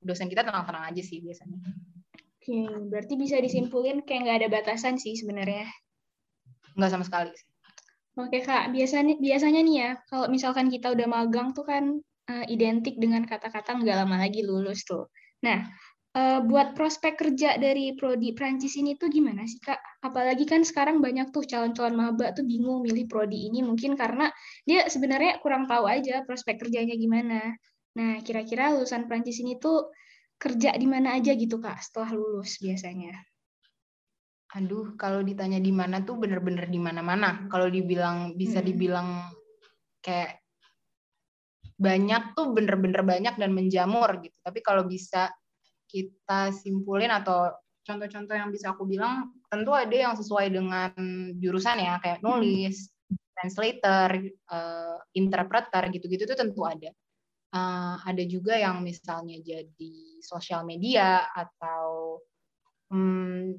dosen 0.00 0.28
kita 0.28 0.44
tenang-tenang 0.44 0.92
aja 0.92 1.02
sih 1.04 1.20
biasanya. 1.24 1.56
Oke, 2.42 2.66
berarti 2.90 3.14
bisa 3.14 3.38
disimpulin 3.38 4.02
kayak 4.02 4.20
nggak 4.26 4.38
ada 4.42 4.48
batasan 4.50 4.98
sih 4.98 5.14
sebenarnya. 5.14 5.68
Nggak 6.74 6.90
sama 6.90 7.04
sekali 7.06 7.30
sih. 7.32 7.48
Oke 8.12 8.44
kak, 8.44 8.76
biasanya 8.76 9.16
biasanya 9.16 9.60
nih 9.64 9.76
ya 9.80 9.90
kalau 10.04 10.28
misalkan 10.28 10.68
kita 10.68 10.92
udah 10.92 11.08
magang 11.08 11.56
tuh 11.56 11.64
kan 11.64 11.96
uh, 12.28 12.44
identik 12.44 13.00
dengan 13.00 13.24
kata-kata 13.24 13.72
nggak 13.80 14.04
lama 14.04 14.20
lagi 14.20 14.44
lulus 14.44 14.84
tuh. 14.84 15.08
Nah, 15.40 15.64
uh, 16.16 16.40
buat 16.44 16.76
prospek 16.76 17.16
kerja 17.16 17.56
dari 17.56 17.96
prodi 17.96 18.36
Prancis 18.36 18.76
ini 18.76 18.96
tuh 18.96 19.08
gimana 19.08 19.44
sih 19.48 19.60
kak? 19.60 19.80
Apalagi 20.04 20.44
kan 20.44 20.64
sekarang 20.64 21.00
banyak 21.00 21.32
tuh 21.32 21.44
calon-calon 21.44 21.96
maba 21.96 22.32
tuh 22.36 22.44
bingung 22.44 22.84
milih 22.84 23.08
prodi 23.08 23.48
ini 23.48 23.64
mungkin 23.64 23.96
karena 23.96 24.28
dia 24.68 24.86
sebenarnya 24.88 25.40
kurang 25.40 25.64
tahu 25.68 25.88
aja 25.88 26.24
prospek 26.24 26.60
kerjanya 26.60 26.96
gimana. 26.96 27.56
Nah 27.96 28.20
kira-kira 28.24 28.72
lulusan 28.72 29.08
Prancis 29.08 29.40
ini 29.40 29.56
tuh 29.56 29.92
kerja 30.36 30.74
di 30.74 30.86
mana 30.90 31.16
aja 31.16 31.32
gitu 31.32 31.62
kak 31.62 31.80
setelah 31.80 32.12
lulus 32.12 32.58
biasanya? 32.58 33.14
Aduh, 34.52 35.00
kalau 35.00 35.24
ditanya 35.24 35.56
di 35.56 35.72
mana 35.72 36.04
tuh 36.04 36.20
bener-bener 36.20 36.68
di 36.68 36.76
mana-mana. 36.76 37.48
Kalau 37.48 37.72
dibilang 37.72 38.36
bisa 38.36 38.60
hmm. 38.60 38.68
dibilang 38.68 39.08
kayak 40.04 40.44
banyak 41.80 42.36
tuh 42.36 42.52
bener-bener 42.52 43.00
banyak 43.00 43.34
dan 43.40 43.50
menjamur 43.56 44.20
gitu. 44.20 44.36
Tapi 44.44 44.60
kalau 44.60 44.84
bisa 44.84 45.32
kita 45.92 46.48
simpulin 46.56 47.12
atau 47.12 47.52
contoh-contoh 47.84 48.32
yang 48.32 48.48
bisa 48.48 48.72
aku 48.72 48.88
bilang 48.88 49.28
tentu 49.52 49.76
ada 49.76 49.92
yang 49.92 50.14
sesuai 50.16 50.48
dengan 50.48 50.90
jurusan 51.36 51.76
ya 51.82 52.00
kayak 52.00 52.24
hmm. 52.24 52.26
nulis, 52.26 52.88
translator, 53.36 54.10
uh, 54.48 54.98
interpreter 55.12 55.82
gitu-gitu 55.92 56.24
itu 56.24 56.36
tentu 56.38 56.64
ada. 56.64 56.88
Uh, 57.52 58.00
ada 58.08 58.24
juga 58.24 58.56
yang 58.56 58.80
misalnya 58.80 59.36
jadi 59.44 59.94
sosial 60.24 60.64
media 60.64 61.28
atau 61.36 62.16
um, 62.88 63.52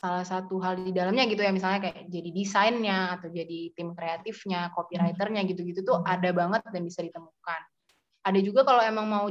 salah 0.00 0.24
satu 0.24 0.60
hal 0.60 0.80
di 0.80 0.92
dalamnya 0.96 1.28
gitu 1.28 1.44
ya 1.44 1.52
misalnya 1.52 1.88
kayak 1.88 2.08
jadi 2.08 2.28
desainnya 2.32 2.98
atau 3.16 3.28
jadi 3.32 3.72
tim 3.72 3.92
kreatifnya, 3.92 4.72
copywriternya 4.72 5.44
gitu-gitu 5.48 5.80
tuh 5.80 6.00
ada 6.04 6.28
banget 6.32 6.60
dan 6.68 6.82
bisa 6.84 7.00
ditemukan. 7.04 7.60
Ada 8.24 8.40
juga 8.44 8.68
kalau 8.68 8.84
emang 8.84 9.06
mau 9.08 9.26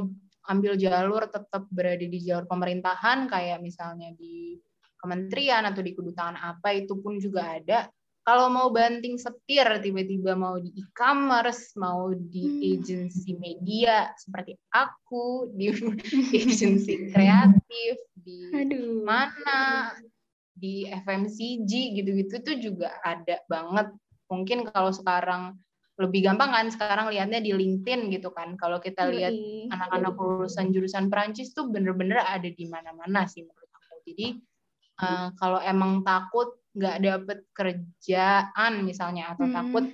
ambil 0.48 0.78
jalur 0.80 1.28
tetap 1.28 1.68
berada 1.68 2.04
di 2.04 2.18
jalur 2.22 2.48
pemerintahan 2.48 3.28
kayak 3.28 3.60
misalnya 3.60 4.14
di 4.16 4.56
kementerian 5.00 5.64
atau 5.68 5.80
di 5.80 5.92
kedutaan 5.96 6.36
apa 6.36 6.76
itu 6.76 6.96
pun 7.00 7.16
juga 7.16 7.56
ada. 7.56 7.88
Kalau 8.20 8.52
mau 8.52 8.68
banting 8.68 9.16
setir 9.16 9.64
tiba-tiba 9.80 10.36
mau 10.36 10.60
di 10.60 10.70
e-commerce, 10.76 11.72
mau 11.80 12.12
di 12.12 12.44
hmm. 12.44 12.60
agensi 12.76 13.32
media 13.40 14.12
seperti 14.12 14.54
aku, 14.70 15.48
di 15.56 15.72
agensi 16.44 17.10
kreatif, 17.10 17.96
di 18.12 18.52
Aduh. 18.52 19.02
mana, 19.02 19.96
di 20.52 20.84
FMCG 20.84 21.72
gitu-gitu 21.96 22.34
tuh 22.44 22.56
juga 22.60 22.92
ada 23.00 23.40
banget. 23.48 23.88
Mungkin 24.28 24.68
kalau 24.68 24.92
sekarang 24.92 25.56
lebih 26.00 26.24
gampang 26.24 26.50
kan 26.50 26.66
sekarang 26.72 27.12
lihatnya 27.12 27.44
di 27.44 27.52
LinkedIn 27.52 28.08
gitu 28.08 28.32
kan. 28.32 28.56
Kalau 28.56 28.80
kita 28.80 29.04
lihat 29.12 29.36
anak-anak 29.68 30.16
lulusan 30.16 30.72
jurusan 30.72 31.12
Perancis 31.12 31.52
tuh 31.52 31.68
bener-bener 31.68 32.24
ada 32.24 32.48
di 32.48 32.64
mana-mana 32.64 33.28
sih 33.28 33.44
menurut 33.44 33.68
aku. 33.68 34.00
Jadi 34.08 34.40
uh, 35.04 35.28
kalau 35.36 35.60
emang 35.60 36.00
takut 36.00 36.56
nggak 36.70 36.96
dapet 37.02 37.38
kerjaan 37.52 38.72
misalnya 38.86 39.34
atau 39.36 39.44
hmm. 39.44 39.54
takut 39.54 39.84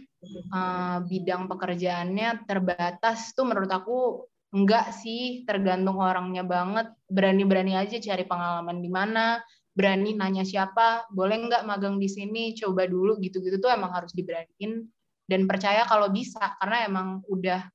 uh, 0.53 1.03
bidang 1.03 1.49
pekerjaannya 1.49 2.47
terbatas 2.47 3.33
tuh 3.33 3.49
menurut 3.49 3.73
aku 3.73 4.29
enggak 4.53 4.95
sih 4.95 5.43
tergantung 5.49 5.99
orangnya 5.99 6.47
banget 6.47 6.93
berani-berani 7.11 7.75
aja 7.75 7.99
cari 7.99 8.25
pengalaman 8.29 8.79
di 8.79 8.91
mana 8.93 9.41
berani 9.77 10.17
nanya 10.17 10.45
siapa 10.45 11.05
boleh 11.13 11.49
nggak 11.49 11.69
magang 11.69 12.01
di 12.01 12.09
sini 12.09 12.57
coba 12.57 12.89
dulu 12.89 13.21
gitu-gitu 13.21 13.61
tuh 13.61 13.69
emang 13.73 13.93
harus 13.93 14.13
diberaniin 14.17 14.89
dan 15.27 15.51
percaya 15.51 15.83
kalau 15.87 16.11
bisa 16.11 16.55
karena 16.63 16.87
emang 16.87 17.21
udah 17.27 17.67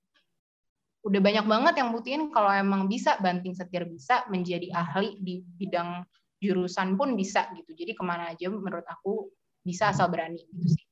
udah 1.01 1.21
banyak 1.21 1.45
banget 1.49 1.73
yang 1.81 1.89
buktiin 1.91 2.29
kalau 2.29 2.51
emang 2.53 2.85
bisa 2.85 3.17
banting 3.19 3.57
setir 3.57 3.89
bisa 3.89 4.23
menjadi 4.29 4.69
ahli 4.71 5.17
di 5.19 5.41
bidang 5.43 6.05
jurusan 6.41 6.97
pun 6.97 7.13
bisa 7.17 7.49
gitu 7.57 7.73
jadi 7.73 7.93
ke 7.93 8.03
mana 8.05 8.33
aja 8.33 8.49
menurut 8.49 8.85
aku 8.85 9.29
bisa 9.61 9.93
asal 9.93 10.09
berani 10.09 10.41
gitu 10.41 10.77
sih. 10.77 10.85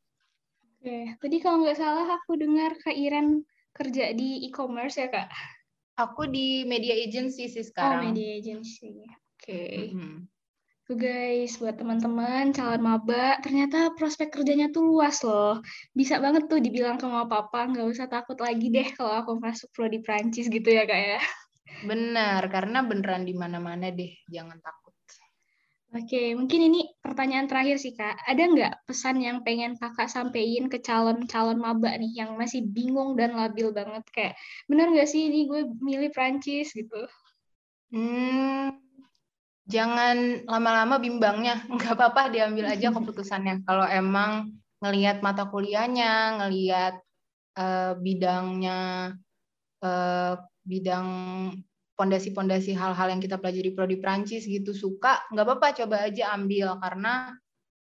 Oke, 0.80 1.20
tadi 1.20 1.38
kalau 1.44 1.66
nggak 1.66 1.78
salah 1.78 2.08
aku 2.22 2.40
dengar 2.40 2.72
Kak 2.80 2.96
Iren 2.96 3.44
kerja 3.76 4.16
di 4.16 4.48
e-commerce 4.48 5.02
ya 5.02 5.12
Kak? 5.12 5.28
Aku 6.00 6.30
di 6.32 6.64
media 6.64 6.96
agency 6.96 7.52
sih 7.52 7.66
sekarang. 7.66 8.00
Oh, 8.00 8.16
media 8.16 8.40
agency. 8.40 9.04
Oke. 9.36 9.44
Okay. 9.44 9.76
Mm 9.92 10.00
-hmm. 10.00 10.16
Tuh 10.90 10.98
guys, 10.98 11.62
buat 11.62 11.78
teman-teman 11.78 12.50
calon 12.50 12.82
maba, 12.82 13.38
ternyata 13.46 13.94
prospek 13.94 14.34
kerjanya 14.34 14.74
tuh 14.74 14.90
luas 14.90 15.22
loh. 15.22 15.62
Bisa 15.94 16.18
banget 16.18 16.50
tuh 16.50 16.58
dibilang 16.58 16.98
ke 16.98 17.06
mama 17.06 17.30
papa, 17.30 17.70
nggak 17.70 17.86
usah 17.94 18.10
takut 18.10 18.34
lagi 18.42 18.74
deh 18.74 18.90
kalau 18.98 19.22
aku 19.22 19.38
masuk 19.38 19.70
prodi 19.70 20.02
Prancis 20.02 20.50
gitu 20.50 20.66
ya 20.66 20.90
kak 20.90 20.98
ya. 20.98 21.22
Benar, 21.86 22.42
karena 22.50 22.82
beneran 22.82 23.22
di 23.22 23.38
mana-mana 23.38 23.94
deh, 23.94 24.18
jangan 24.34 24.58
takut. 24.58 24.98
Oke, 25.94 26.34
mungkin 26.34 26.74
ini 26.74 26.90
pertanyaan 27.06 27.46
terakhir 27.46 27.78
sih 27.78 27.94
kak. 27.94 28.26
Ada 28.26 28.50
nggak 28.50 28.74
pesan 28.90 29.22
yang 29.22 29.46
pengen 29.46 29.78
kakak 29.78 30.10
sampaikan 30.10 30.74
ke 30.74 30.82
calon-calon 30.82 31.62
maba 31.62 31.94
nih 32.02 32.18
yang 32.18 32.34
masih 32.34 32.66
bingung 32.66 33.14
dan 33.14 33.38
labil 33.38 33.70
banget 33.70 34.10
kayak, 34.10 34.34
bener 34.66 34.90
nggak 34.90 35.06
sih 35.06 35.30
ini 35.30 35.46
gue 35.46 35.70
milih 35.86 36.10
Prancis 36.10 36.74
gitu? 36.74 37.06
Hmm, 37.94 38.89
jangan 39.70 40.44
lama-lama 40.50 40.98
bimbangnya. 40.98 41.62
Nggak 41.70 41.94
apa-apa 41.96 42.34
diambil 42.34 42.74
aja 42.74 42.90
keputusannya. 42.96 43.64
Kalau 43.64 43.86
emang 43.86 44.52
ngelihat 44.82 45.22
mata 45.22 45.46
kuliahnya 45.48 46.42
ngelihat 46.42 47.04
uh, 47.60 47.94
bidangnya 48.00 49.14
uh, 49.84 50.34
bidang 50.64 51.08
pondasi-pondasi 52.00 52.72
hal-hal 52.80 53.12
yang 53.12 53.20
kita 53.20 53.36
pelajari 53.36 53.76
prodi 53.76 54.00
Prancis 54.00 54.48
gitu 54.48 54.72
suka 54.72 55.20
nggak 55.36 55.46
apa-apa 55.46 55.68
coba 55.86 56.10
aja 56.10 56.34
ambil. 56.34 56.80
Karena 56.82 57.36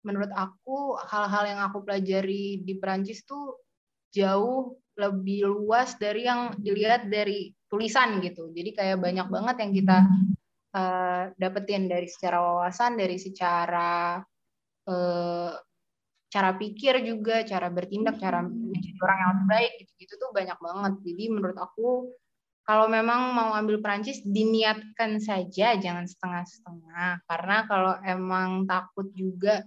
menurut 0.04 0.30
aku 0.36 1.00
hal-hal 1.08 1.44
yang 1.48 1.60
aku 1.64 1.82
pelajari 1.86 2.60
di 2.60 2.74
Prancis 2.76 3.24
tuh 3.24 3.56
jauh 4.10 4.76
lebih 4.98 5.48
luas 5.48 5.96
dari 5.96 6.26
yang 6.28 6.58
dilihat 6.58 7.08
dari 7.08 7.54
tulisan 7.70 8.18
gitu. 8.20 8.50
Jadi 8.50 8.74
kayak 8.74 8.98
banyak 8.98 9.30
banget 9.30 9.56
yang 9.62 9.72
kita 9.72 9.96
uh, 10.74 11.30
dapetin 11.34 11.90
dari 11.90 12.06
secara 12.06 12.38
wawasan 12.40 12.98
dari 12.98 13.16
secara 13.18 14.18
uh, 14.86 15.52
cara 16.30 16.50
pikir 16.54 17.02
juga 17.02 17.42
cara 17.42 17.66
bertindak 17.68 18.22
cara 18.22 18.46
menjadi 18.46 18.94
orang 19.02 19.18
yang 19.18 19.30
lebih 19.34 19.46
baik 19.50 19.72
gitu 19.82 19.92
gitu 19.98 20.12
tuh 20.14 20.30
banyak 20.30 20.58
banget. 20.62 20.92
Jadi 21.02 21.24
menurut 21.26 21.58
aku 21.58 22.14
kalau 22.62 22.86
memang 22.86 23.34
mau 23.34 23.50
ambil 23.58 23.82
Perancis 23.82 24.22
diniatkan 24.22 25.18
saja 25.18 25.74
jangan 25.74 26.06
setengah-setengah. 26.06 27.26
Karena 27.26 27.56
kalau 27.66 27.98
emang 28.06 28.70
takut 28.70 29.10
juga 29.10 29.66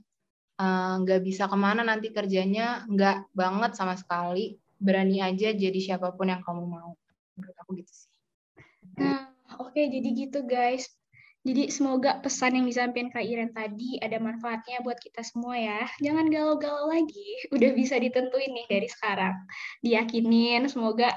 eh, 0.56 0.94
nggak 1.04 1.20
uh, 1.20 1.24
bisa 1.26 1.52
ke 1.52 1.58
mana 1.60 1.84
nanti 1.84 2.16
kerjanya 2.16 2.88
nggak 2.88 3.36
banget 3.36 3.76
sama 3.76 4.00
sekali. 4.00 4.56
Berani 4.80 5.20
aja 5.20 5.52
jadi 5.52 5.80
siapa 5.84 6.16
pun 6.16 6.32
yang 6.32 6.40
kamu 6.48 6.64
mau. 6.64 6.96
Menurut 7.36 7.56
aku 7.60 7.76
gitu 7.76 7.92
sih. 7.92 8.12
Nah 9.04 9.33
oke 9.60 9.78
jadi 9.78 10.10
gitu 10.16 10.46
guys 10.46 10.88
jadi 11.44 11.68
semoga 11.68 12.24
pesan 12.24 12.56
yang 12.56 12.66
disampaikan 12.72 13.12
Kak 13.12 13.28
Iren 13.28 13.52
tadi 13.52 14.00
ada 14.00 14.16
manfaatnya 14.16 14.80
buat 14.80 14.96
kita 14.96 15.28
semua 15.28 15.60
ya. 15.60 15.84
Jangan 16.00 16.32
galau-galau 16.32 16.88
lagi. 16.88 17.36
Udah 17.56 17.76
bisa 17.76 18.00
ditentuin 18.00 18.48
nih 18.56 18.68
dari 18.72 18.88
sekarang. 18.88 19.36
Diyakinin 19.84 20.72
semoga 20.72 21.12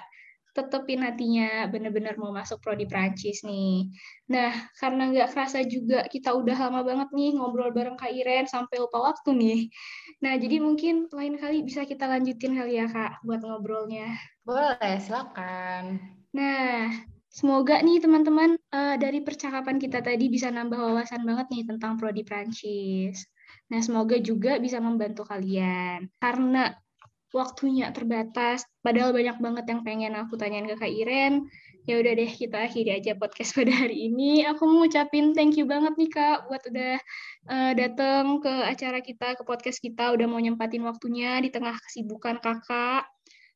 tetepin 0.50 1.04
hatinya 1.04 1.68
bener-bener 1.68 2.16
mau 2.16 2.32
masuk 2.32 2.58
prodi 2.64 2.88
Prancis 2.88 3.44
nih. 3.44 3.92
Nah, 4.32 4.50
karena 4.80 5.12
nggak 5.12 5.36
kerasa 5.36 5.62
juga 5.62 6.08
kita 6.08 6.32
udah 6.32 6.56
lama 6.56 6.80
banget 6.80 7.12
nih 7.12 7.36
ngobrol 7.36 7.70
bareng 7.70 7.94
Kak 7.94 8.10
Iren 8.10 8.48
sampai 8.50 8.82
lupa 8.82 9.12
waktu 9.12 9.30
nih. 9.36 9.60
Nah, 10.24 10.34
jadi 10.40 10.58
mungkin 10.58 11.12
lain 11.12 11.38
kali 11.38 11.62
bisa 11.62 11.84
kita 11.84 12.08
lanjutin 12.08 12.56
kali 12.56 12.82
ya 12.82 12.88
Kak 12.88 13.22
buat 13.22 13.44
ngobrolnya. 13.44 14.16
Boleh, 14.42 14.96
silakan. 14.98 16.00
Nah, 16.32 16.88
semoga 17.36 17.76
nih 17.84 18.00
teman-teman 18.00 18.56
uh, 18.72 18.96
dari 18.96 19.20
percakapan 19.20 19.76
kita 19.76 20.00
tadi 20.00 20.32
bisa 20.32 20.48
nambah 20.48 20.80
wawasan 20.80 21.20
banget 21.28 21.46
nih 21.52 21.62
tentang 21.68 22.00
prodi 22.00 22.24
Prancis. 22.24 23.28
Nah, 23.68 23.84
semoga 23.84 24.16
juga 24.16 24.56
bisa 24.56 24.80
membantu 24.80 25.28
kalian. 25.28 26.08
Karena 26.16 26.72
waktunya 27.36 27.92
terbatas, 27.92 28.64
padahal 28.80 29.12
banyak 29.12 29.36
banget 29.36 29.64
yang 29.68 29.80
pengen 29.84 30.16
aku 30.16 30.40
tanyain 30.40 30.64
ke 30.64 30.80
Kak 30.80 30.88
Iren. 30.88 31.44
Ya 31.84 32.00
udah 32.00 32.12
deh, 32.18 32.30
kita 32.30 32.66
akhiri 32.66 32.98
aja 32.98 33.12
podcast 33.14 33.52
pada 33.58 33.70
hari 33.84 34.08
ini. 34.08 34.42
Aku 34.48 34.64
mau 34.64 34.88
ucapin 34.88 35.36
thank 35.36 35.60
you 35.60 35.68
banget 35.68 35.92
nih 36.00 36.10
Kak 36.10 36.48
buat 36.48 36.62
udah 36.72 36.96
uh, 37.52 37.72
datang 37.76 38.40
ke 38.40 38.54
acara 38.64 38.98
kita, 39.04 39.36
ke 39.36 39.42
podcast 39.44 39.78
kita, 39.84 40.14
udah 40.16 40.24
mau 40.24 40.40
nyempatin 40.40 40.82
waktunya 40.82 41.36
di 41.44 41.52
tengah 41.52 41.76
kesibukan 41.84 42.40
Kakak. 42.40 43.06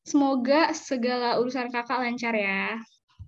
Semoga 0.05 0.69
segala 0.77 1.41
urusan 1.41 1.73
Kakak 1.73 1.97
lancar 1.97 2.37
ya. 2.37 2.77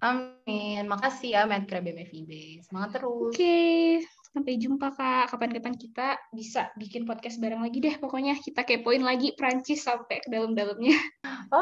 Amin. 0.03 0.83
Makasih 0.91 1.39
ya 1.39 1.41
Medcre 1.47 1.79
BMFIB. 1.79 2.59
Semangat 2.67 2.99
terus. 2.99 3.31
Oke. 3.31 3.39
Okay. 3.39 4.03
Sampai 4.33 4.59
jumpa 4.59 4.91
Kak. 4.91 5.31
Kapan-kapan 5.31 5.79
kita 5.79 6.19
bisa 6.35 6.67
bikin 6.75 7.07
podcast 7.07 7.39
bareng 7.39 7.63
lagi 7.63 7.79
deh. 7.79 7.95
Pokoknya 8.01 8.35
kita 8.43 8.67
kepoin 8.67 9.05
lagi 9.05 9.31
Prancis 9.39 9.85
sampai 9.87 10.19
ke 10.19 10.27
dalam-dalamnya. 10.27 10.97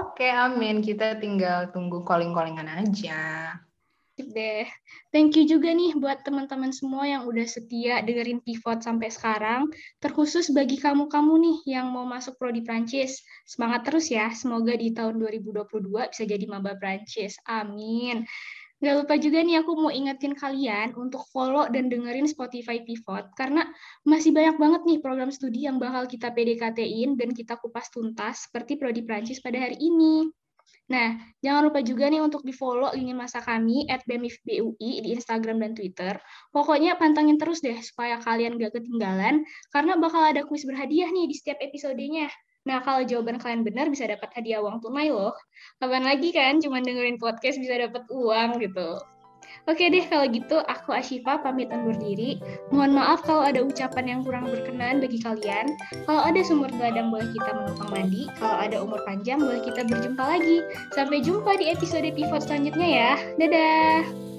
Oke, 0.02 0.26
amin. 0.26 0.82
Kita 0.82 1.22
tinggal 1.22 1.70
tunggu 1.70 2.02
calling-callingan 2.02 2.82
aja. 2.82 3.54
Deh. 4.30 4.70
Thank 5.10 5.34
you 5.34 5.50
juga 5.50 5.74
nih 5.74 5.98
buat 5.98 6.22
teman-teman 6.22 6.70
semua 6.70 7.10
yang 7.10 7.26
udah 7.26 7.48
setia 7.50 8.06
dengerin 8.06 8.46
Pivot 8.46 8.86
sampai 8.86 9.10
sekarang. 9.10 9.74
Terkhusus 9.98 10.54
bagi 10.54 10.78
kamu-kamu 10.78 11.34
nih 11.42 11.58
yang 11.80 11.90
mau 11.90 12.06
masuk 12.06 12.38
prodi 12.38 12.62
Prancis. 12.62 13.26
Semangat 13.50 13.90
terus 13.90 14.14
ya. 14.14 14.30
Semoga 14.30 14.78
di 14.78 14.94
tahun 14.94 15.18
2022 15.18 16.14
bisa 16.14 16.24
jadi 16.30 16.46
maba 16.46 16.78
Prancis. 16.78 17.42
Amin. 17.50 18.30
Gak 18.82 18.98
lupa 18.98 19.14
juga 19.22 19.46
nih 19.46 19.62
aku 19.62 19.78
mau 19.78 19.94
ingetin 19.94 20.34
kalian 20.34 20.98
untuk 20.98 21.22
follow 21.30 21.70
dan 21.70 21.86
dengerin 21.86 22.26
Spotify 22.26 22.82
Pivot 22.82 23.30
karena 23.38 23.70
masih 24.02 24.34
banyak 24.34 24.58
banget 24.58 24.82
nih 24.90 24.98
program 25.06 25.30
studi 25.30 25.70
yang 25.70 25.78
bakal 25.78 26.10
kita 26.10 26.34
PDKT-in 26.34 27.14
dan 27.14 27.30
kita 27.30 27.62
kupas 27.62 27.94
tuntas 27.94 28.50
seperti 28.50 28.82
Prodi 28.82 29.06
Prancis 29.06 29.38
pada 29.38 29.62
hari 29.62 29.78
ini. 29.78 30.41
Nah, 30.92 31.16
jangan 31.40 31.72
lupa 31.72 31.80
juga 31.80 32.12
nih 32.12 32.20
untuk 32.20 32.44
di-follow 32.44 32.92
lini 32.92 33.16
masa 33.16 33.40
kami 33.40 33.88
at 33.88 34.04
BEMIFBUI 34.04 35.08
di 35.08 35.10
Instagram 35.16 35.64
dan 35.64 35.72
Twitter. 35.72 36.20
Pokoknya 36.52 37.00
pantangin 37.00 37.40
terus 37.40 37.64
deh 37.64 37.80
supaya 37.80 38.20
kalian 38.20 38.60
gak 38.60 38.76
ketinggalan 38.76 39.48
karena 39.72 39.96
bakal 39.96 40.20
ada 40.20 40.44
kuis 40.44 40.68
berhadiah 40.68 41.08
nih 41.08 41.32
di 41.32 41.36
setiap 41.40 41.64
episodenya. 41.64 42.28
Nah, 42.68 42.84
kalau 42.84 43.08
jawaban 43.08 43.40
kalian 43.40 43.64
benar 43.64 43.88
bisa 43.88 44.04
dapat 44.04 44.36
hadiah 44.36 44.60
uang 44.60 44.84
tunai 44.84 45.10
loh. 45.10 45.32
Kapan 45.80 46.04
lagi 46.04 46.30
kan 46.36 46.60
cuma 46.60 46.84
dengerin 46.84 47.16
podcast 47.16 47.56
bisa 47.56 47.80
dapat 47.80 48.04
uang 48.12 48.60
gitu. 48.60 49.00
Oke 49.70 49.94
deh 49.94 50.02
kalau 50.10 50.26
gitu 50.30 50.58
aku 50.66 50.96
Ashifa 50.96 51.38
pamit 51.42 51.70
undur 51.70 51.94
diri. 52.02 52.42
Mohon 52.74 52.98
maaf 52.98 53.22
kalau 53.22 53.46
ada 53.46 53.62
ucapan 53.62 54.18
yang 54.18 54.20
kurang 54.26 54.50
berkenan 54.50 54.98
bagi 54.98 55.22
kalian. 55.22 55.78
Kalau 56.10 56.22
ada 56.26 56.42
sumur 56.42 56.70
geladang 56.74 57.14
boleh 57.14 57.30
kita 57.30 57.52
menumpang 57.54 57.90
mandi. 57.94 58.24
Kalau 58.42 58.58
ada 58.58 58.78
umur 58.82 59.00
panjang 59.06 59.38
boleh 59.38 59.62
kita 59.62 59.86
berjumpa 59.86 60.24
lagi. 60.24 60.66
Sampai 60.98 61.22
jumpa 61.22 61.62
di 61.62 61.70
episode 61.70 62.10
pivot 62.10 62.42
selanjutnya 62.42 62.88
ya. 62.88 63.12
Dadah. 63.38 64.31